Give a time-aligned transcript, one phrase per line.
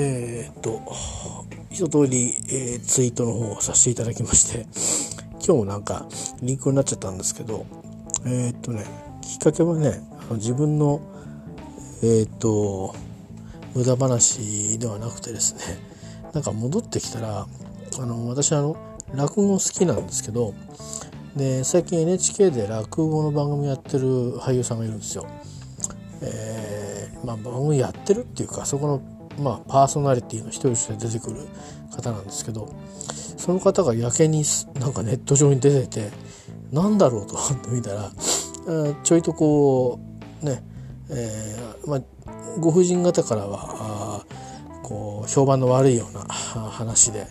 [0.00, 0.80] えー、っと
[1.70, 4.64] 一通り、えー、ツイートの方をさせていただきまして
[5.32, 6.06] 今日もなんか
[6.40, 7.66] リンクになっちゃったんですけど
[8.24, 8.84] えー、っとね
[9.22, 11.00] きっかけはねあの自分の
[12.04, 12.94] えっと
[13.74, 15.82] 無駄話ではなくてですね
[16.32, 17.48] なんか戻ってきたら
[17.98, 18.76] あの私あの
[19.12, 20.54] 落語好きなんですけど
[21.34, 25.26] で最近 NHK で落語の番組やってる俳優さんがいるんですよ。
[26.22, 31.46] えー、まあ、番組やってるっていうかそこの、まあ、パーソナリティの一人として出てくる
[31.94, 32.72] 方なんですけど
[33.36, 36.10] その方がやけになんかネット上に出てて
[36.72, 38.10] なんだろうと思ってみたら
[39.02, 40.00] ちょいとこ
[40.42, 40.62] うね、
[41.10, 42.02] えー、まあ、
[42.58, 44.24] ご婦人方からは
[44.82, 47.26] こう評判の悪いような話で。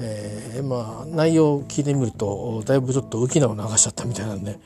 [0.00, 4.58] えー、まあ内容を聞いてみるとだいぶちょっと浮き名を流しちゃったみたいなんで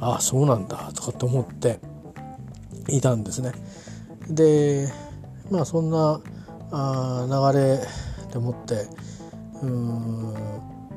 [0.00, 1.78] ああそうなんだとかって思って
[2.88, 3.52] いたんですね。
[4.28, 4.88] で
[5.50, 6.20] まあそんな
[6.70, 7.80] あ流れ
[8.32, 8.86] でもって
[9.62, 10.34] うん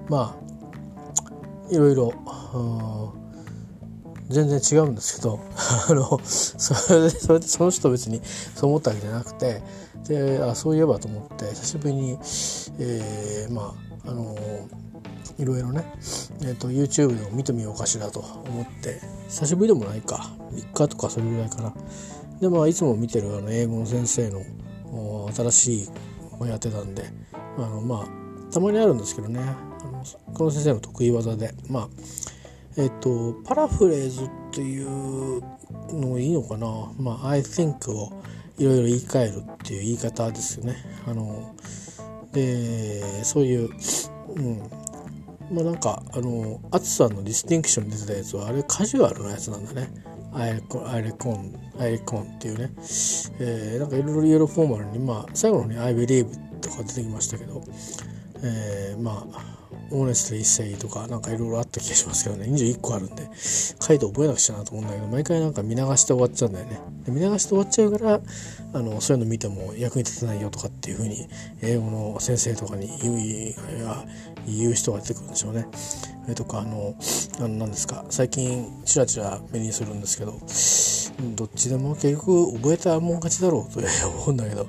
[0.09, 2.13] まあいろいろ
[4.29, 5.39] 全然違うんですけど
[5.89, 8.21] あのそれでそれでその人別に
[8.55, 9.61] そう思ったわけじゃなくて
[10.07, 12.11] であそういえばと思って久しぶりに、
[12.79, 13.73] えー、ま
[14.05, 14.35] ああの
[15.37, 15.83] いろいろね、
[16.41, 21.73] えーと、YouTube でも見てみようかしらと思って久しぶりでもないか3日とかそれぐらいかな。
[22.39, 24.41] でまあいつも見てるあの英語の先生の
[25.33, 25.89] 新しい
[26.39, 27.03] をやってたんで
[27.57, 29.43] あのまあたまにあるんですけどねあ
[29.85, 31.89] のこの先生の得意技でまあ
[32.77, 35.41] えっ、とパラフレーズっていう
[35.93, 36.67] のいいのかな
[36.99, 38.11] まあ I think を
[38.57, 40.75] いろいろ言い換えるっていう言い方ですよね。
[41.05, 41.55] あの
[42.31, 43.69] でそういう、
[44.35, 44.59] うん、
[45.51, 49.89] まあなんかあのアツさんの Distinction に出てたやつはあれカジュアルなやつなんだね。
[50.35, 52.69] I reckon I reckon I reckon っていうね、
[53.39, 56.27] えー、なんかいろいろイエローフォーマルにまあ最後のに「I believe」
[56.61, 57.63] とか出てきましたけど、
[58.43, 59.55] えー、まあ
[59.91, 62.47] honestly say とかなんかいろいろあった気がしますけどね。
[62.47, 66.79] 21個あるんで書いて覚えなくちゃなと思うんだけど毎回なんか見流して終わっちゃうんだよね。
[67.05, 68.21] で見流して終わっちゃうから
[68.73, 71.27] あのそういうの見ても役に立てないよとかっていうふうに
[71.61, 73.85] 英語の先生とかに言う
[74.47, 75.67] 言う人が出てくるんでしょうね
[76.23, 76.95] それとかあの
[77.39, 80.39] 何ですか最近チラチラ目にするんですけど
[81.35, 84.67] どっちでも結局覚えたもん勝ちだろうと思うんだけど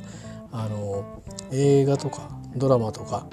[0.52, 1.22] あの
[1.52, 3.26] 映画とかドラマとか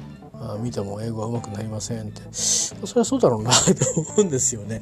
[0.60, 4.82] 見ても英語は上手くなりませんってそれはそうだろうなと思うんですよね。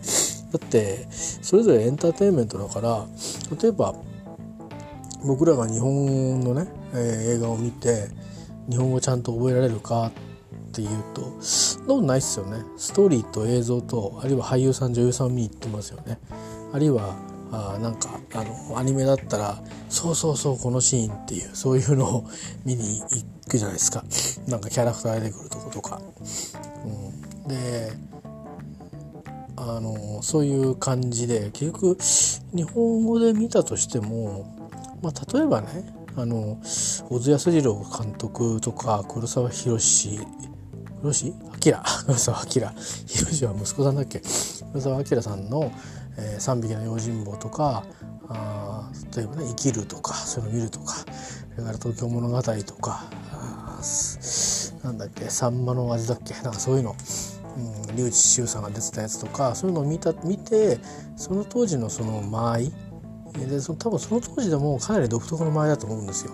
[0.51, 3.05] だってそれぞれエンターテインメントだから
[3.61, 3.95] 例えば
[5.23, 8.09] 僕らが日本のね、えー、映画を見て
[8.69, 10.11] 日本語ちゃんと覚えられるか
[10.71, 12.63] っていうとそんなことないっすよね。
[12.77, 16.17] ストーリーと映像とあるいは俳優さん女優さん見に行ってますよね。
[16.71, 17.13] あるいは
[17.51, 22.29] あなんかあのアニメだったらそうそうそうこのシーンっていうそういうのを
[22.63, 24.05] 見に行くじゃないですか
[24.47, 26.01] なんかキャラクター出てくるとことか。
[26.85, 27.91] うん、で
[29.57, 31.97] あのそういう感じで結局
[32.55, 34.45] 日本語で見たとしても、
[35.03, 40.19] まあ、例えばねあの小津安二郎監督とか黒沢宏
[41.01, 41.33] 黒志明
[42.05, 42.69] 黒沢明
[43.07, 44.21] 宏は息子さんだっけ？
[44.71, 45.71] 黒沢明さんの
[46.17, 47.83] 「えー、3匹の用心棒」とか
[48.29, 50.93] あ例えばね「生きる」とかそういうの見るとか
[51.55, 53.03] それから「東京物語」とか
[54.83, 56.33] なんだっけ「さんまの味」だっけ？
[56.43, 56.95] なんかそういうの。
[57.57, 60.79] うん、笠智さんが出てたやつとかそういうのを見た見て
[61.17, 62.71] その当時のその間合い。
[63.33, 66.31] でその多分その当時でもかなり独特の間合いだと思うんですよ。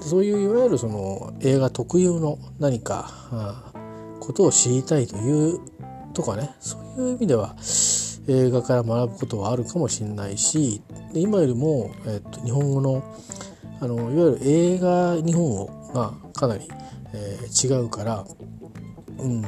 [0.00, 3.69] そういういわゆるその映画特有の何か、
[4.20, 5.60] ことを知りたいという
[6.12, 7.56] とかねそういう意味では
[8.28, 10.82] 映画から学ぶことはあるかもしれないし
[11.14, 13.02] 今よりも、えっと、日本語の
[13.80, 16.68] あのいわゆる映画日本語がかなり、
[17.14, 18.24] えー、違うから、
[19.18, 19.42] うん、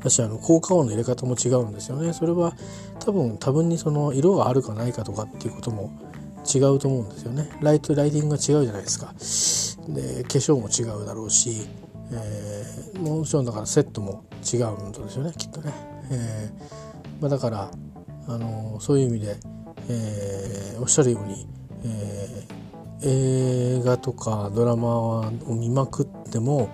[0.00, 2.12] 私あの効果音の入れ方も違うんですよね。
[2.12, 2.54] それは
[2.98, 5.92] 多分多分にその色があるかないかとかっていうことも
[6.52, 7.48] 違うと思うんですよね。
[7.60, 9.12] ライトライティングが違うじゃないですか。
[9.88, 11.68] で化粧も違うだろうし、
[12.12, 15.72] えー、もちろんだからセットも違うんですよねきっとね。
[16.10, 16.90] えー
[17.20, 17.70] まあ、だから
[18.26, 19.36] あのそういう意味で、
[19.88, 21.46] えー、おっしゃるように、
[21.84, 26.70] えー、映画とかドラマを見まくっても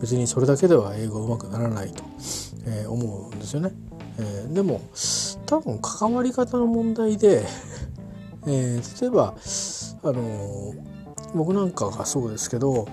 [0.00, 2.02] 別にそれだけでは英語うまくならないと、
[2.66, 3.72] えー、思うんですよね。
[4.18, 4.80] えー、でも
[5.46, 7.44] 多分関わり方の問題で、
[8.46, 9.34] えー、例えば
[10.02, 10.74] あの
[11.34, 12.86] 僕なんかがそうですけど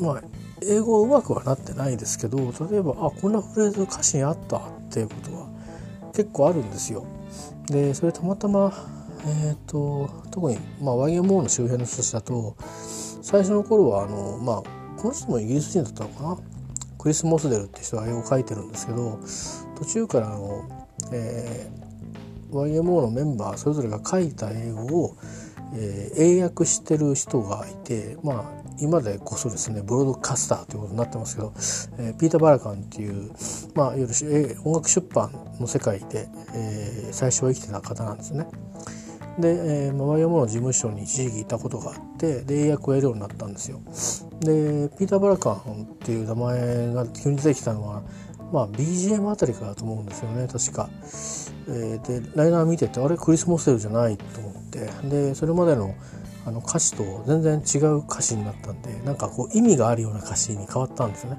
[0.00, 0.22] まあ
[0.62, 2.38] 英語うまくはなってないですけど
[2.70, 4.60] 例えばあこんなフレーズ歌詞にあったっ
[4.90, 5.48] ていうことは
[6.14, 7.06] 結構あるんですよ。
[7.66, 8.72] でそれたまたま、
[9.26, 12.56] えーと、特に、まあ、YMO の周辺の人たちだと
[13.22, 14.62] 最初の頃はあのまあ
[15.00, 16.38] この人もイギリス人だったのかな？
[16.98, 19.20] クリス・モスデルって人は英語を書いてるんですけど
[19.78, 20.68] 途中からあの、
[21.12, 25.16] えー、YMO のメンバーそれぞれが書いた英語を、
[25.74, 31.52] えー、英訳してる人がいてまあ今でこそですねブロードカスターということになってますけど、
[31.98, 33.30] えー、ピーター・バラカンっていう、
[33.74, 35.30] まあ、いわゆる音楽出版
[35.60, 38.46] の世界で、えー、最初は生きてた方なんですね。
[39.38, 43.80] で、えー、マヤモの事務所に一時期いたことがあってで英訳をやるようになったんですよ。
[44.40, 48.02] でピーター・バラカンっていう名前が急に出てきたのは、
[48.52, 50.88] まあ、BGM あたりかと思うんですよね確か。
[51.68, 55.94] えー、でライナー見ててあれクリス・モステルじゃないと思ってでそれまでの
[56.46, 61.36] あの歌詞と全然違う歌詞になったんでなんかこう意味があるような歌詞に変わったんですね。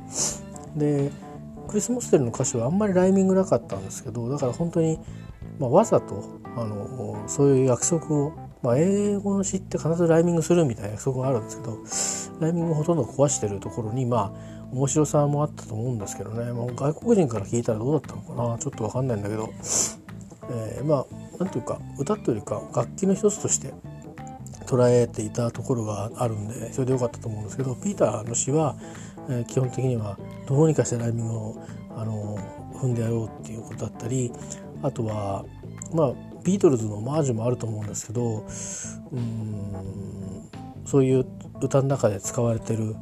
[0.76, 1.12] で
[1.68, 5.00] クリス・モステルの歌詞はあんまりライミングなかったんですけどだから本当に、
[5.60, 6.24] まあ、わざと
[6.56, 11.78] あのそういう約束を、まあ、英語の詩って必ずライミングするみたいな約束があるんですけど
[12.40, 19.50] ライミングをほとんど壊してるところにまあ面白さもあったと思うんですけどね、まあ、外国人から聞いたらどうだったのかなちょっと分かんないんだけど、
[20.52, 21.06] えー、まあ
[21.40, 23.74] 何ていうか歌というか楽器の一つとして
[24.68, 28.76] 捉えていたところがあるんでそれでよかったと思うんですけどピーターの詩は、
[29.30, 31.66] え、基本的にはどうにかしてライミングを
[31.96, 32.38] あの
[32.74, 34.32] 踏んでやろうっていうことだったり
[34.84, 35.46] あとは
[35.94, 38.46] まあビートルズのマージュもあると思うんですけど
[39.12, 40.50] うん
[40.86, 41.26] そういう
[41.62, 42.96] 歌の中で使われてる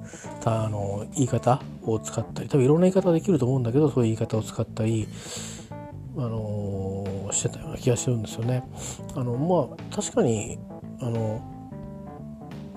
[0.46, 5.08] あの言い方を使ったり多分いろんな言い方できると思うんだけどそういう言い方を使ったり
[6.18, 8.64] あのしてたような気がするんですよね。
[9.16, 10.58] あのまあ確かに
[11.02, 11.55] あの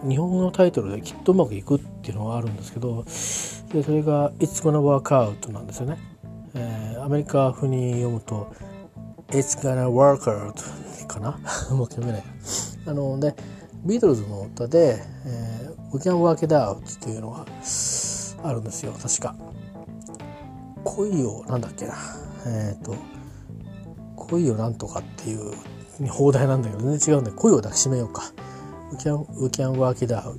[0.06, 3.04] 日本語のタイトルできっとうまくいくっていうのがあるんですけど
[3.72, 5.98] でそれが「It's gonna work out」なんですよね。
[6.54, 8.52] えー、アメリカ風に読むと
[9.28, 10.54] 「It's gonna work out」
[11.06, 11.38] かな？
[11.70, 12.22] もうまく読めない。
[12.86, 13.34] あので
[13.84, 17.44] ビートルズの歌で「えー、We can work it out」っていうのが
[18.44, 19.34] あるんですよ確か。
[20.84, 21.94] 恋をなんだっけな？
[22.46, 22.94] えっ、ー、と
[24.16, 25.52] 恋をなんとかっていう
[26.08, 28.22] 放題なんだけど全然違うんで恋を抱きしめようか。
[28.90, 30.38] We can, we can work it out.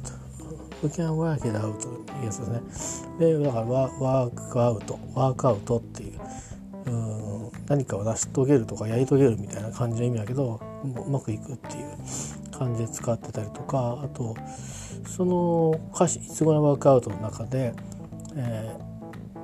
[0.81, 3.19] We can work it out いうやつですね。
[3.19, 6.19] で、だからワークアウト、ワークアウトっていう、
[6.85, 14.35] うん何かを成し遂げるとかやり遂げるみたいな感じの意味だけど、うまくいくっていう感じで使ってたりとか、あと、
[15.05, 17.73] その歌詞、いつごなワークアウトの中で、
[18.35, 18.75] え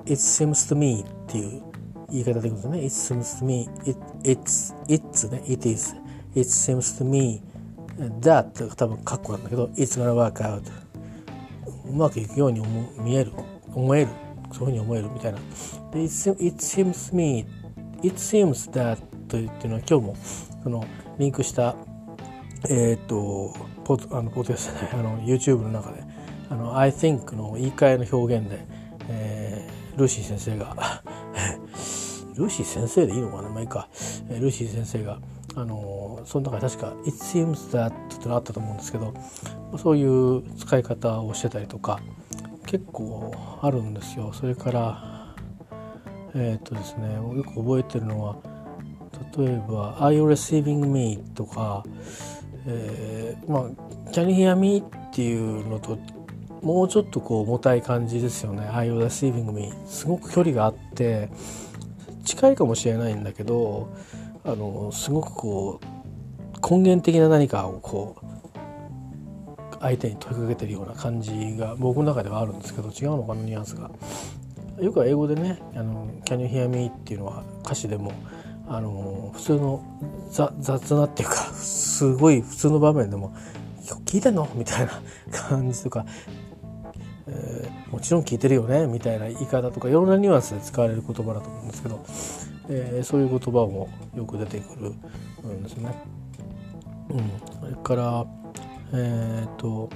[0.05, 1.63] ー、It seems to me っていう
[2.11, 2.77] 言い方でいくんですね。
[2.79, 5.95] It seems to me, it, it's, it's ね、it is,
[6.33, 7.41] it seems to me
[7.97, 10.61] that 多分カッコなんだけど it's gonna work out
[11.85, 13.31] うまくいくように思見える。
[13.73, 14.09] 思える。
[14.51, 15.39] そういうふうに思えるみたいな。
[15.91, 17.45] で it, seems me
[18.01, 18.97] it seems that
[19.27, 20.15] というのは今日も
[20.63, 20.85] その
[21.19, 21.75] リンクした
[22.69, 23.53] えっ、と
[23.83, 26.03] ポあのポッドキャストじゃないあの YouTube の中で
[26.49, 28.65] あの I think の言い換えの表現で、
[29.09, 30.75] えー、ルーシー先生が
[32.35, 33.87] ルーシー先生でいいのかなまあいいか。
[34.29, 35.19] ルーシー先生が
[35.55, 39.13] あのその中で確か「It seems that」ってのあったと思うんですけど
[39.77, 41.99] そういう使い方をしてたりとか
[42.65, 43.31] 結構
[43.61, 44.33] あるんですよ。
[44.33, 45.15] それから
[46.33, 48.35] えっ、ー、とですねよく覚えてるのは
[49.37, 51.83] 例えば「Are you receiving me?」とか、
[52.67, 53.69] えー、まあ
[54.11, 55.97] 「Can you hear me?」っていうのと
[56.61, 61.29] もうちょっとこう重たい感じですよね「Are you receiving me?」すごく距離があって
[62.25, 63.89] 近いかもしれないんだけど
[64.45, 68.25] あのすごくこう根源的な何かをこう
[69.79, 73.89] 相手に問いかけてるような感じが僕の中ではあるんですけど違うのかなニュアンスが。
[74.79, 78.11] よく英語でね「あの Can you hear me?」っていうのは歌詞でも
[78.67, 79.81] あの普通の
[80.29, 83.33] 雑なっていうかすごい普通の場面でも
[84.05, 86.05] 「聞いてんの?」みたいな感じとか、
[87.27, 91.99] えー、もちろん聞いてるよね」みたいな言い方とかいろんなニュアンスで使われる言葉だと思うんですけど
[92.67, 94.89] えー、そういう言葉もよく出てくる
[95.53, 95.93] んですね。
[97.09, 98.25] うん、それから
[98.93, 99.89] えっ、と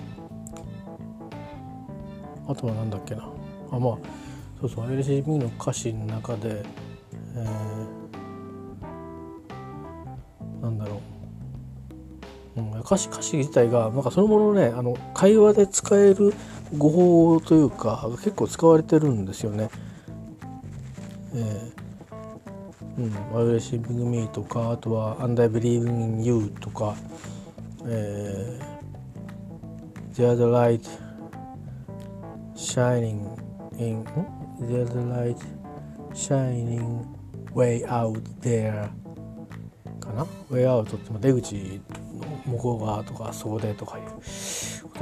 [2.48, 3.30] あとは何だっけな。
[3.72, 3.98] あまあ
[4.62, 6.64] そうそう LCB の歌詞の中で、
[7.36, 11.02] えー、なんだろ
[12.58, 16.34] う、うん、歌詞歌詞自体がなんかそのものねあの会話で使える
[16.78, 19.70] 語法というか結構使われてるんですよね。
[21.34, 21.80] えー
[23.00, 26.96] うん、I will Receiving Me とかあとは And I Believe in You とか、
[27.86, 30.86] えー、There's a light
[32.56, 33.38] shining
[33.78, 34.04] in
[34.60, 35.38] There's a light
[36.14, 37.06] shining
[37.54, 38.90] way out there
[40.00, 44.06] かな way out って出口の向こう側とかそこでとかいう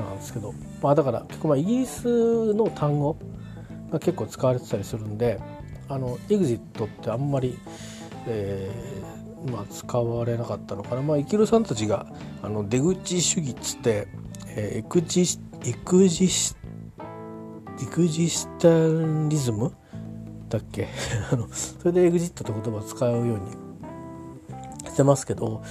[0.02, 3.18] なんですけど、まあ、だから結構まあイギリスの単語
[3.92, 5.40] が結構使われてたりするんで
[5.90, 7.58] あのエグジットってあんまり、
[8.28, 12.08] えーまあ、使われなかったのかな、まあ、イケルさんたちが
[12.42, 14.08] あの出口主義っつって、
[14.48, 15.24] えー、エクジ
[15.66, 16.58] エクジス
[17.82, 18.68] エクジスタ
[19.30, 19.72] リズム？
[20.50, 20.88] だっけ？
[21.32, 23.52] あのそれで exit って言葉を使うように
[24.90, 25.62] してますけど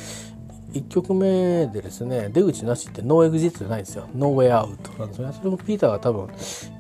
[0.77, 4.09] 1曲目でですね出口なしって No Exit じゃないんですよ。
[4.15, 4.93] No Way Out。
[4.93, 5.33] なんですね。
[5.33, 6.29] それもピーターが多分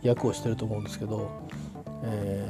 [0.04, 1.30] 訳をしてると思うんですけど、
[2.04, 2.48] え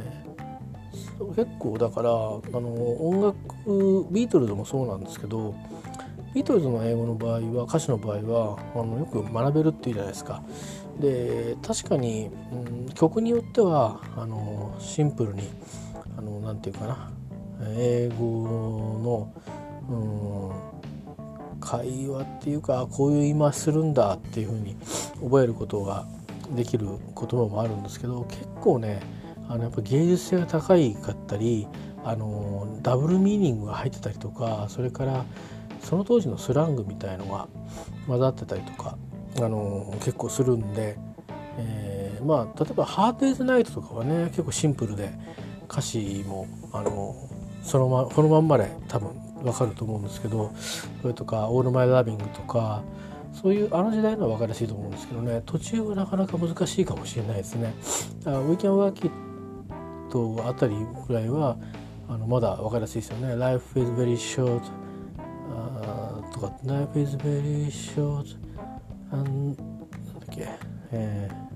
[1.19, 5.55] ー、結構だからあの音楽ビートルズもそうなんですけど
[6.35, 10.43] ビートルズの英語の場合は歌詞の場合はあのよく学べるっていうじゃないですか。
[11.01, 15.43] で確かに、うん、曲によってはあのシンプルに
[16.17, 17.11] あのなんていうかな
[17.77, 18.25] 英語
[19.03, 19.33] の、
[19.91, 20.77] うん
[21.61, 24.77] 会話っていうかこういう言い回するんだっていうふうに
[25.23, 26.07] 覚えることが
[26.55, 29.01] できる言葉もあるんですけど結構ね
[29.49, 31.67] あのやっぱ芸術性が高いかったり
[32.05, 35.25] あのダブルミーニングが入ってたりとかそれから
[35.81, 37.49] その当時のスラングみたいのが
[38.07, 38.97] 混ざってたりとか
[39.39, 40.97] あの結構するんで、
[41.59, 45.13] えー、まあ例えば「ハード・イズ・ナイト」とかはね結構シンプルで
[45.69, 47.15] 歌詞もあの
[47.63, 49.11] そのまこのまんまで多分
[49.43, 50.53] 分かると思うんですけど
[51.03, 52.83] それとか「オール・マイ・ラビング」とか
[53.33, 57.75] そういうあの時代のは分かりやすいと思うんですけどね途中はなかなか難しいかもしれないですね。
[58.25, 59.11] ウィキャン・ワーキッ
[60.11, 60.75] トあたり
[61.07, 61.57] ぐらいは
[62.09, 63.37] あのまだ分かりやすいですよね。
[63.37, 64.61] Life is very short
[66.33, 68.37] とか Life is very short
[69.13, 70.49] and なんだっけ、
[70.93, 71.56] えー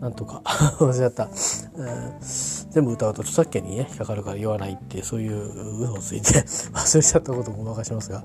[0.00, 0.42] なんとか。
[0.80, 6.40] 忘れちゃった、えー、全部歌うと著作権にね引っかかるから言わないってそういう嘘をついて
[6.72, 8.24] 忘れちゃったこともごまかしますが、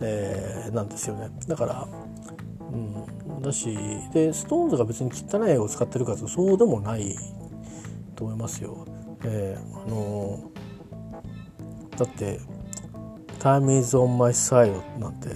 [0.00, 1.30] えー、なんですよね。
[1.46, 1.88] だから
[2.72, 3.42] うん。
[3.42, 3.72] だし
[4.12, 7.16] で SixTONES が別に汚い絵を使ってるかとそうでもない
[8.16, 8.84] と思いますよ、
[9.22, 12.40] えー、あのー、だって
[13.38, 15.28] 「Time is on my side」なんて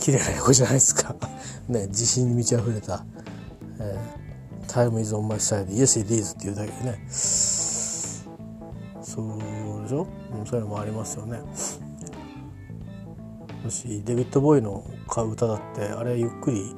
[0.00, 1.14] 綺麗な英語じゃないですか。
[1.68, 3.04] ね自信に満ち溢れた、
[3.78, 4.21] えー
[4.72, 5.68] Time is on my side.
[5.68, 6.98] Yes it is っていうだけでね。
[7.10, 8.24] そ
[9.22, 9.38] う
[9.82, 10.06] でしょ、
[10.46, 11.42] そういうのもありますよね。
[13.62, 16.74] だしデビッド・ボーイの歌だってあれゆっくり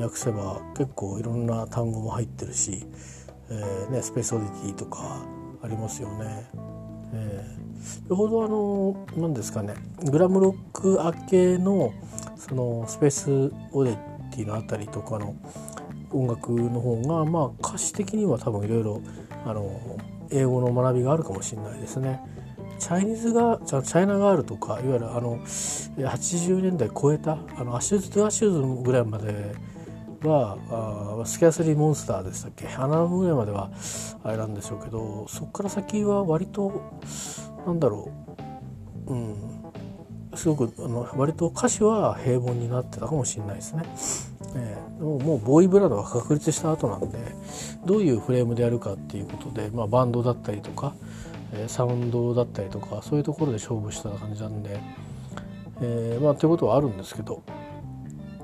[0.00, 2.86] 訳せば結構いろんな単語も入ってるし、
[3.50, 5.26] えーね、 Space Oddity とか
[5.60, 6.48] ありますよね。
[7.14, 9.74] えー、よほどあの何ですかね。
[10.08, 11.92] グラムロック明けの
[12.36, 15.34] その Space Oddity のあたりとかの
[16.14, 19.00] 音楽の方がまあ歌詞的には多分いろいろ
[20.30, 22.20] 英語の学びがあるかもしれないですね。
[22.78, 29.54] チャイニーズが China Girl とかいわゆるあの80年代超えたあの Ashes to Ashes ぐらいまで
[30.22, 30.58] は
[31.22, 32.66] あスキャスリー・モンスターでしたっけ？
[32.68, 33.70] アナログぐらいまでは
[34.22, 36.82] あれなんでしょうけどそこから先は割と
[37.66, 38.10] なんだろ
[39.06, 39.36] ううん
[40.34, 43.84] すごくあの割と歌詞は平凡になってたかもしれないですね。
[44.56, 47.18] えー、もうボーイブランドが確立した後なんで
[47.84, 50.94] どういうフレームでやるかっていうことで、まあ、バンドだったりとか、
[51.52, 54.80] えー、サウンドだったりとかそういうところで勝負した感じなんで、
[55.80, 57.42] えー、まあということはあるんですけど、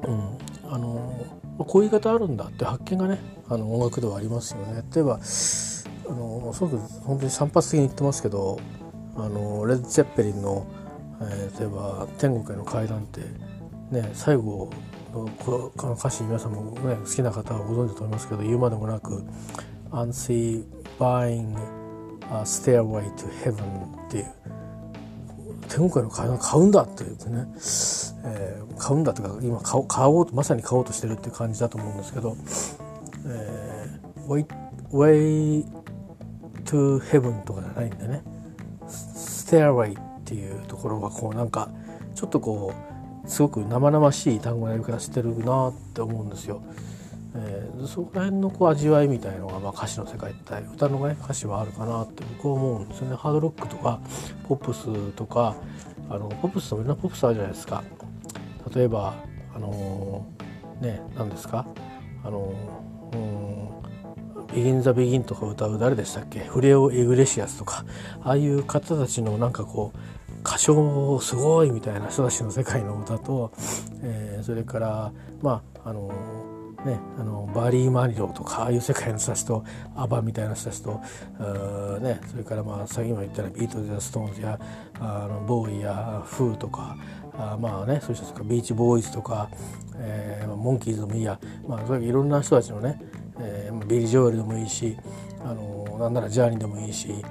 [0.02, 0.50] うん。
[0.72, 1.12] あの
[1.58, 4.84] まあ、こういう言い方あるんだって発見がねあの音楽ではありますよね。
[4.94, 5.84] 例えばあのす
[6.60, 8.60] ごく本当に散発的に言ってますけど
[9.16, 10.64] あのレッド・ゼッペリンの、
[11.20, 13.20] えー、例えば「天国への階段」って
[13.90, 14.70] ね最後
[15.12, 19.24] この歌詞皆さんも、ね、好きな方はご存知だと思いますけど言うまでもなく
[19.90, 20.64] 「Unsee
[20.98, 21.56] buying
[22.30, 23.56] a stairway to heaven」
[24.06, 24.26] っていう
[25.68, 27.46] 天国への階段買うんだって言ってね、
[28.24, 32.36] えー、買うんだというか今買買おうとまさに買おうとしてるっていう感じだと思うんですけど
[33.26, 34.46] 「えー、way,
[34.92, 35.66] way
[36.64, 38.22] to heaven」とかじゃないんでね
[38.86, 41.68] 「stairway」っていうところがこうなんか
[42.14, 42.89] ちょっとこう
[43.30, 46.62] すごく生々しい単語のやり方してるなって思うんですよ。
[47.36, 53.14] えー、そこら辺のこう味わいみたいのが、まあ、歌詞の世界って歌の、ね、歌詞はあるかなって僕は思うんですよね。
[53.14, 54.00] ハードロックとか
[54.48, 55.54] ポップスとか
[56.08, 57.84] あのポップスもいろんなポップスあるじゃないですか。
[58.74, 59.14] 例えば
[59.54, 61.66] あのー、ね何ですか？
[62.24, 66.40] あのー、ビギン・ザ・ビギンとか歌う誰でしたっけ？
[66.40, 67.84] フレオ・エグレシアスとか
[68.24, 69.98] ああいう方たちのなんかこう
[70.50, 73.52] 歌唱すごいみたいな人たちの世界の歌と、
[74.02, 76.10] えー、それからまああの
[76.84, 79.64] ね、あのバリー・マリロとかああいう世界の人たちと
[79.94, 81.02] アバみたいな人たちと、
[82.00, 84.58] ね、それからまあ先ほど言ったようにビートルズやストーンズや
[84.98, 86.96] あのボウイやフーとか
[87.34, 89.50] あまあねそういう人とかビーチボーイズとか、
[89.96, 91.38] えー、モンキーズでもいいや、
[91.68, 92.98] まあ、いろんな人たちのね、
[93.38, 94.96] えー、ビリー・ジョエルでもいいし
[95.44, 97.22] あのなんならジャーニーでもいいし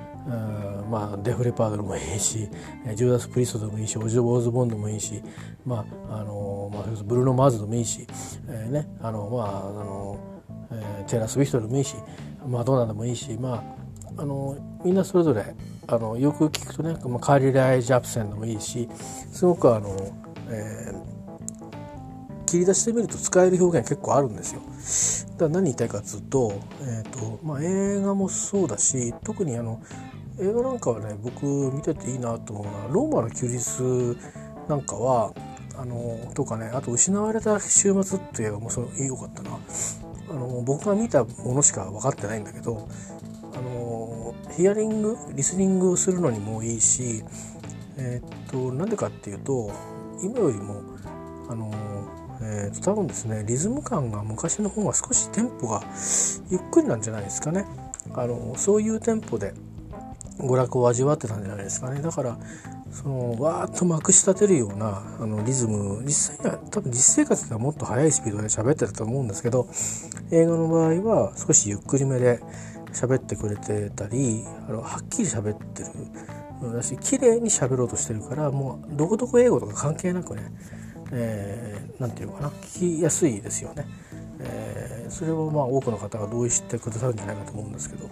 [0.89, 2.49] まあ、デフ・レパードでもいいし
[2.95, 5.21] ジューダス・プリーストでもいいしオジー・オズボーンでもいいし、
[5.65, 8.07] まああのまあ、ブルーノ・マーズでもいいし、
[8.47, 10.17] えーねあのまああの
[10.71, 11.95] えー、テラス・ウィフトでもいいし
[12.47, 13.63] マドーナでもいいし、ま
[14.17, 15.55] あ、あのみんなそれぞれ
[15.87, 18.87] あのよく聞くとね、まあ、カーリー・ライ・ジャプセンでもいいし
[19.31, 19.95] すごくあの、
[20.47, 24.61] えー、切り出してみると使える表現結構あるんですよ。
[25.33, 29.81] だから何言いたいかっつうと,、えーとまあ、映画もそうだし特にあの
[30.39, 34.17] 映画なんかはね僕見てていいなと思うのはローマの休日
[34.67, 35.33] なんかは
[35.75, 39.59] あのとかねあと「失われた週末」っていう映画もそうよかったな。
[40.29, 42.87] あの僕が見たものしか分かってないんだけど
[43.53, 47.23] あのヒアリングリスニングをするのにもいいし
[47.97, 49.71] えー、っとなんでかっていうと
[50.21, 50.81] 今よりも
[51.49, 51.71] あの
[52.41, 55.83] えー、多分ですねリズム感が昔の方が少しテンポが
[56.49, 57.65] ゆっくりなんじゃないですかね。
[58.13, 59.53] あのそういうテンポで
[60.39, 62.37] 娯楽を味わってたんじゃないですかねだから
[62.91, 69.67] そのわーっとまくし立てるようなあのリズム実際には多分実生活ではもっと速いスピードで喋ってたと思うんですけど
[70.31, 72.39] 映画の場合は少しゆっくりめで
[72.93, 75.89] 喋ってくれてたりあのはっきり喋ってる
[76.73, 80.51] だし綺麗に喋ろうとしてるからもうどこどこ英語とか関係なくね
[81.11, 83.87] 何、えー、て言うのかな聞きやすいですよね。
[84.41, 88.09] えー、それをまあ多くの方が同意してくださるんじゃないかと思うんですけど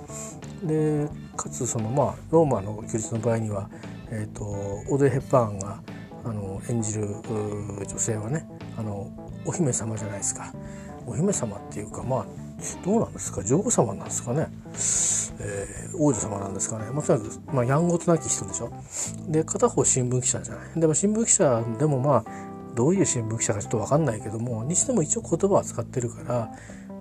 [0.64, 3.70] でかつそのまあローマの休日の場合には、
[4.10, 5.82] えーと、オー・ヘッパーンが
[6.25, 7.08] あの演じる
[7.88, 8.46] 女性はね
[8.77, 9.10] あの
[9.46, 10.51] お姫様じゃないですか。
[11.06, 12.25] お姫様っていうかまあ
[12.84, 13.44] どうなんですか？
[13.44, 14.48] 女王様なんですかね、
[15.39, 18.72] えー、王女様なんですかね、まあ、とにかく、まあ、やんごとなき人でしょ？
[19.29, 20.79] で片方新聞記者じゃない？
[20.79, 22.25] でも新聞記者でもまあ
[22.75, 26.52] どういう新聞記者かちょっと分かんないけどもにしても一応言葉は使ってるから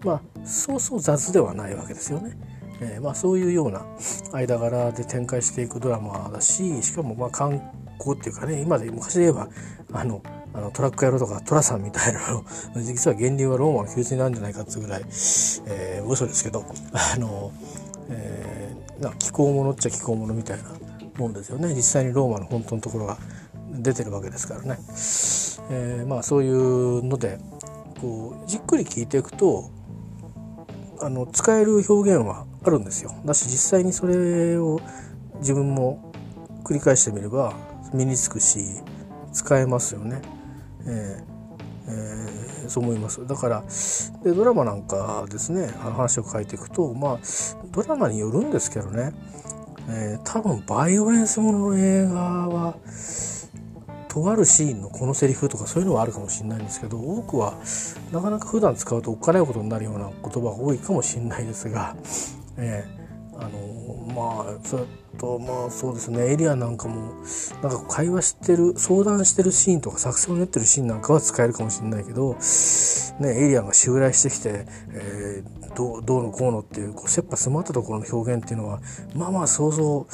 [0.04, 2.36] まあそうそう雑ではないわけですよね。
[2.80, 3.86] えー、まあ、そういうような
[4.32, 7.60] 間柄で展開していくドラマだししかもまあ観
[7.98, 9.48] 光っていうかね今で昔で言えば
[9.92, 12.44] あのあのトラック野郎とかトラさんみたいなの
[12.82, 17.52] 実は源流はローマの休日なんじゃないかっていうぐらい、えー、嘘ですけどあの、
[18.08, 20.64] えー、な気候ものっちゃ気候ものみたいな
[21.18, 23.18] もんですよね実際にローマの本当のところが
[23.70, 24.78] 出てるわけですからね。
[25.70, 27.38] えー、まあそういうので
[28.00, 29.70] こうじっくり聞いていくと
[31.00, 33.14] あの使える表現はあるんですよ。
[33.24, 34.80] だし実際にそれを
[35.38, 36.12] 自分も
[36.64, 37.54] 繰り返してみれば
[37.92, 38.60] 身につくし
[39.32, 40.22] 使えますよね。
[40.86, 41.36] えー
[41.88, 43.64] えー、そう思いますだから
[44.24, 47.18] でドラマなんかですね話を書いていくとまあ
[47.70, 49.12] ドラマによるんですけどね、
[49.88, 52.14] えー、多分バイオレンスものの映画
[52.48, 52.76] は
[54.16, 57.52] とあるシーンのこのセリフとかそういうのはあるかもしれないんですけど多くは
[58.12, 61.94] なかなか普段使うとおっかないことになるような言葉が多いかもしれないですが、
[62.56, 62.82] え、
[63.38, 64.84] あのまあそれ
[65.18, 67.12] とまあそうですねエリアなんかも
[67.62, 72.36] なんか会話してる相談してるシーンとか作戦を練ってるシーンなんかは使えるかもしれないけど、
[73.20, 78.80] ね、エリアが襲来してきて、えー、どうどうのこうのっていうこう切羽詰まったところの表現っていうのは
[79.14, 80.06] まあまあ想像、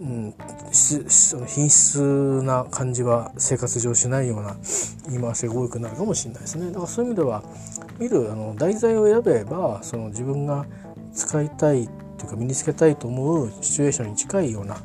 [0.00, 0.34] うん、
[0.72, 4.56] その品質な感じは生活上しないような
[5.08, 6.68] 言い回しが多くなるかもしれないですね。
[6.68, 7.42] だからそういう意味では
[7.98, 10.66] 見るあの題材を選べばその自分が
[11.12, 11.88] 使いたい
[12.20, 14.76] っていうか身につけたいと思うシチュエーションに近いような、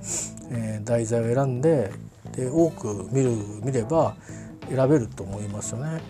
[0.51, 1.91] えー、題材を選んで
[2.31, 3.31] で多く見る
[3.63, 4.15] 見れば
[4.69, 6.01] 選べると思いますよね。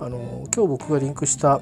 [0.00, 1.60] あの今日僕がリンクした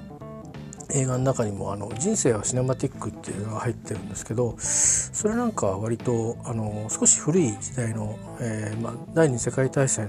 [0.90, 10.08] 映画の中にも「あの人生はシネマティック」っていうのが入ってるんですけどそれなんかは割とあの少し古い時代の、えーまあ、第二次世界大戦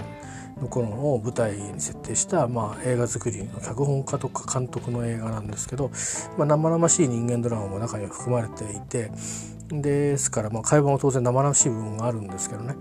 [0.61, 5.91] の頃を舞台に設定した、まあ、映画作りの脚本家とか監督の映画なんですけど、
[6.37, 9.11] まあ、生々しい人間ドラマも中には含まれていて
[9.69, 12.75] ですから、まあ、会話も当然生々しい部分があるんですけどね。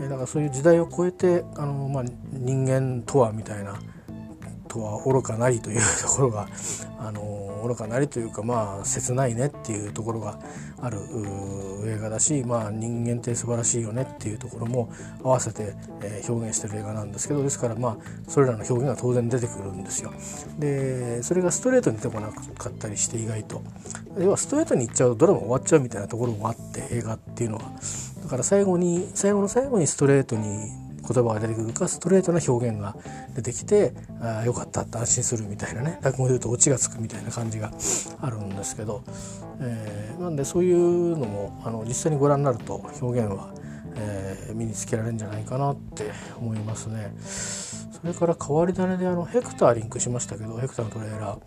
[0.00, 3.74] だからそういう時代を超えてあの、まあ、人間とはみたいな
[4.68, 6.48] とは愚かなりというところが
[6.98, 10.38] あの愚かなりというかまあ切ないねっていうところが
[10.80, 10.98] ある
[11.86, 14.92] 映画だし、まあ、人間って素晴らしいよねっていうところも
[15.24, 17.96] 合わせて、えー、表現してる映画なんですけどですからまあ
[18.28, 20.12] それらの表現が当然出てくるんですよ。
[20.58, 23.62] でそれがストレートに出てこなかったりして意外と
[24.18, 27.72] 要はストレートにいっちゃうとドラマ終わっちゃうみたいなところもあって映画っていうのは
[28.22, 32.94] だから最後に最後の最後にストレートに言葉が出てくるかストレートな表現が
[33.34, 35.98] 出てきてあよかったって安心するみたいなね。
[36.02, 37.72] 落語で言うとオチがつくみたいな感じが
[38.20, 39.02] あるんですけど、
[39.60, 43.52] えー、なんでそういうのもあの実際にご覧になると表現は、
[43.96, 47.12] えー、身につけられるんじゃないかなって思いますね。
[48.00, 51.40] それから変わり種であのヘクターリンクしましたけどヘクターのトレーラー。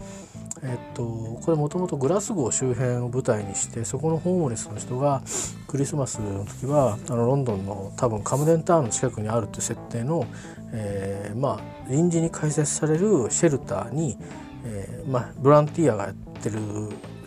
[0.63, 5.21] えっとこれもともとグラスゴー周辺を舞台にしてそこのホームレスの人が
[5.67, 10.27] クリスマスの時はあのロンドンの多分カムデンタウンの近くにあるっていう設定の、
[10.71, 14.17] えー、まあ臨時に開設されるシェルターに、
[14.65, 16.59] えー、まあ、ボランティアがやってる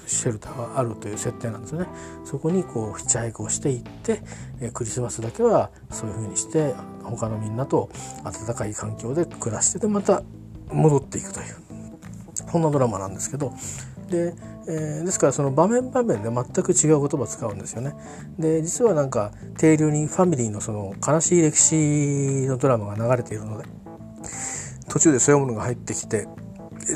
[0.07, 1.87] シェルターがあるという設定なんですね。
[2.25, 4.23] そこにこうヒッチハイクをしていって、
[4.61, 7.91] えクリスマスだけはそういう風にして他のみんなと
[8.23, 10.23] 温かい環境で暮らしてでまた
[10.71, 11.64] 戻っていくという
[12.55, 13.53] そんなドラマなんですけど
[14.09, 14.33] で、
[14.69, 17.95] えー、ですからその場面場面で全く違う言葉を使うんですよね。
[18.39, 23.65] で実はなんか定流にファミリーのその悲しい歴史のドラマが流れているので
[24.89, 26.29] 途中でそういうものが入ってきて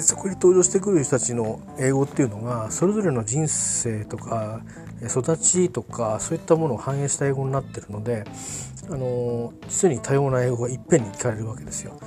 [0.01, 4.61] そこに登場してくる人たちの英語っていうのがそれぞれの人生とか
[5.03, 8.23] 育ちとかそういったものを反映した英語になってるので
[8.89, 11.99] あの実に多様な英語がいっぺんに聞かれるわけですよ。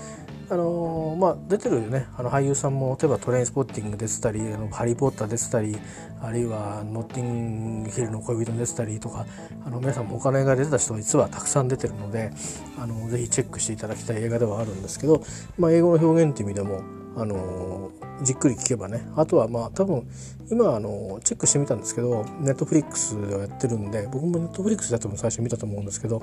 [0.51, 2.07] あのまあ、出てるね。
[2.17, 5.77] あの俳優さんも例えばトレインスポッティング出てたりあのハリー・ポッター出てたり
[6.21, 9.25] あるいはノッティングヒルの恋人出てたりとか
[9.65, 12.31] あの皆さんもお金が出てた人は実はたくさん出てるので
[12.77, 15.23] あのぜひチェックしていただきたい映画ではあるんですけど、
[15.57, 16.81] まあ、英語の表現っていう意味でも
[17.15, 19.07] あのじっくり聞けばね。
[19.15, 20.05] あとはまあ多分
[20.51, 26.21] 今あのチェックしてみたんですけどネットフリックスでやってるんで僕もネットフリックスだと最初見たと思うんですけど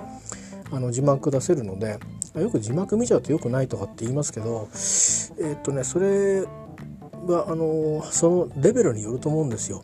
[0.71, 1.99] あの字幕出せるので
[2.35, 9.83] よく字幕見ちゃうとよくないとかって言いますけどえー、っとねそれはあのそのレベルによると思うんですよ。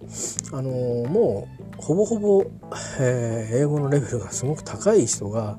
[0.53, 2.45] あのもうほぼほぼ、
[3.01, 5.59] えー、英語のレベルがすごく高い人が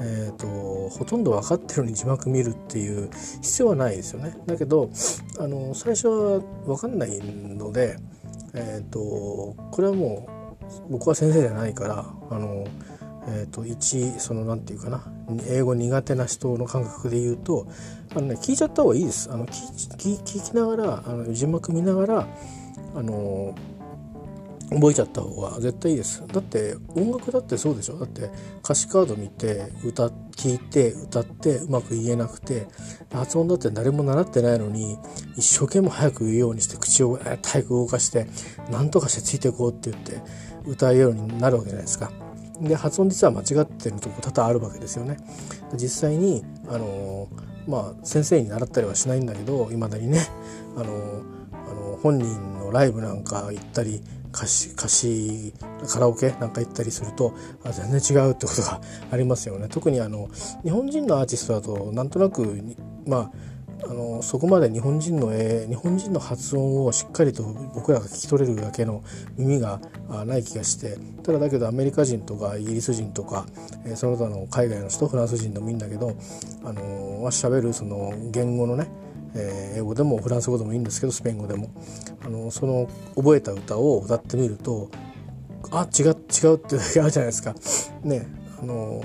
[0.00, 3.10] えーと、ほとんど分かってるのに字幕見るっていう
[3.42, 4.36] 必要はないですよね。
[4.46, 4.90] だけど
[5.38, 7.96] あの最初は分かんないので、
[8.54, 8.98] えーと、
[9.70, 10.26] これはも
[10.88, 12.66] う僕は先生じゃないからあの、
[13.26, 15.04] えーと、一その何て言うかな
[15.48, 17.66] 英語苦手な人の感覚で言うと
[18.14, 19.30] あの、ね、聞いちゃった方がいいです。
[19.32, 22.28] あの聞聞きながらあの字幕見ながら
[22.94, 23.54] あの
[24.70, 27.98] 覚えちゃった方が絶対いいですだって音楽だってそうでしょ？
[27.98, 28.30] だって
[28.62, 32.66] 歌詞カード見て歌聞いて歌ってうまく言えなくて
[33.12, 34.98] 発音だって誰も習ってないのに
[35.36, 38.26] 一生懸命早く言うようにして口を早く動かして
[38.70, 40.22] 何とかしてついていこうって言って
[40.66, 42.10] 歌えるようになるわけじゃないですか。
[42.64, 45.16] で発音実は間違ってるとこ多々あるわけですよね。
[45.74, 47.28] 実際にあの
[47.66, 50.26] まあ先生に習ったりはしないんだけどいまだにね
[50.76, 51.22] あの
[51.52, 54.02] あの本人のライブなんか行ったり
[54.34, 55.54] 歌詞歌詞
[55.88, 59.68] カラオケなんか行ったりするとあ全然違うってことがありますよね。
[59.68, 60.28] 特にあの
[60.62, 62.60] 日本人のアーティストだとなんとなく
[63.06, 67.42] まああのそこまで日本人の絵日本人の発音をしっかりと
[67.74, 69.02] 僕らが聞き取れるだけの
[69.36, 69.80] 耳が
[70.26, 73.46] ない気がしてただだけどアメリカ人とかイギリス人とか、
[73.84, 76.16] えー、その他の海外の人フランス人でもいいんだけど
[76.64, 78.88] あのは喋るその言語のね
[79.36, 81.68] えー、英語でもフランス語でもいいんですけどスペイン語でも
[82.24, 84.90] あのその覚えた歌を歌ってみると
[85.72, 87.54] あ違う違うってだけあるじゃないですか。
[88.02, 88.28] ね
[88.62, 89.02] あの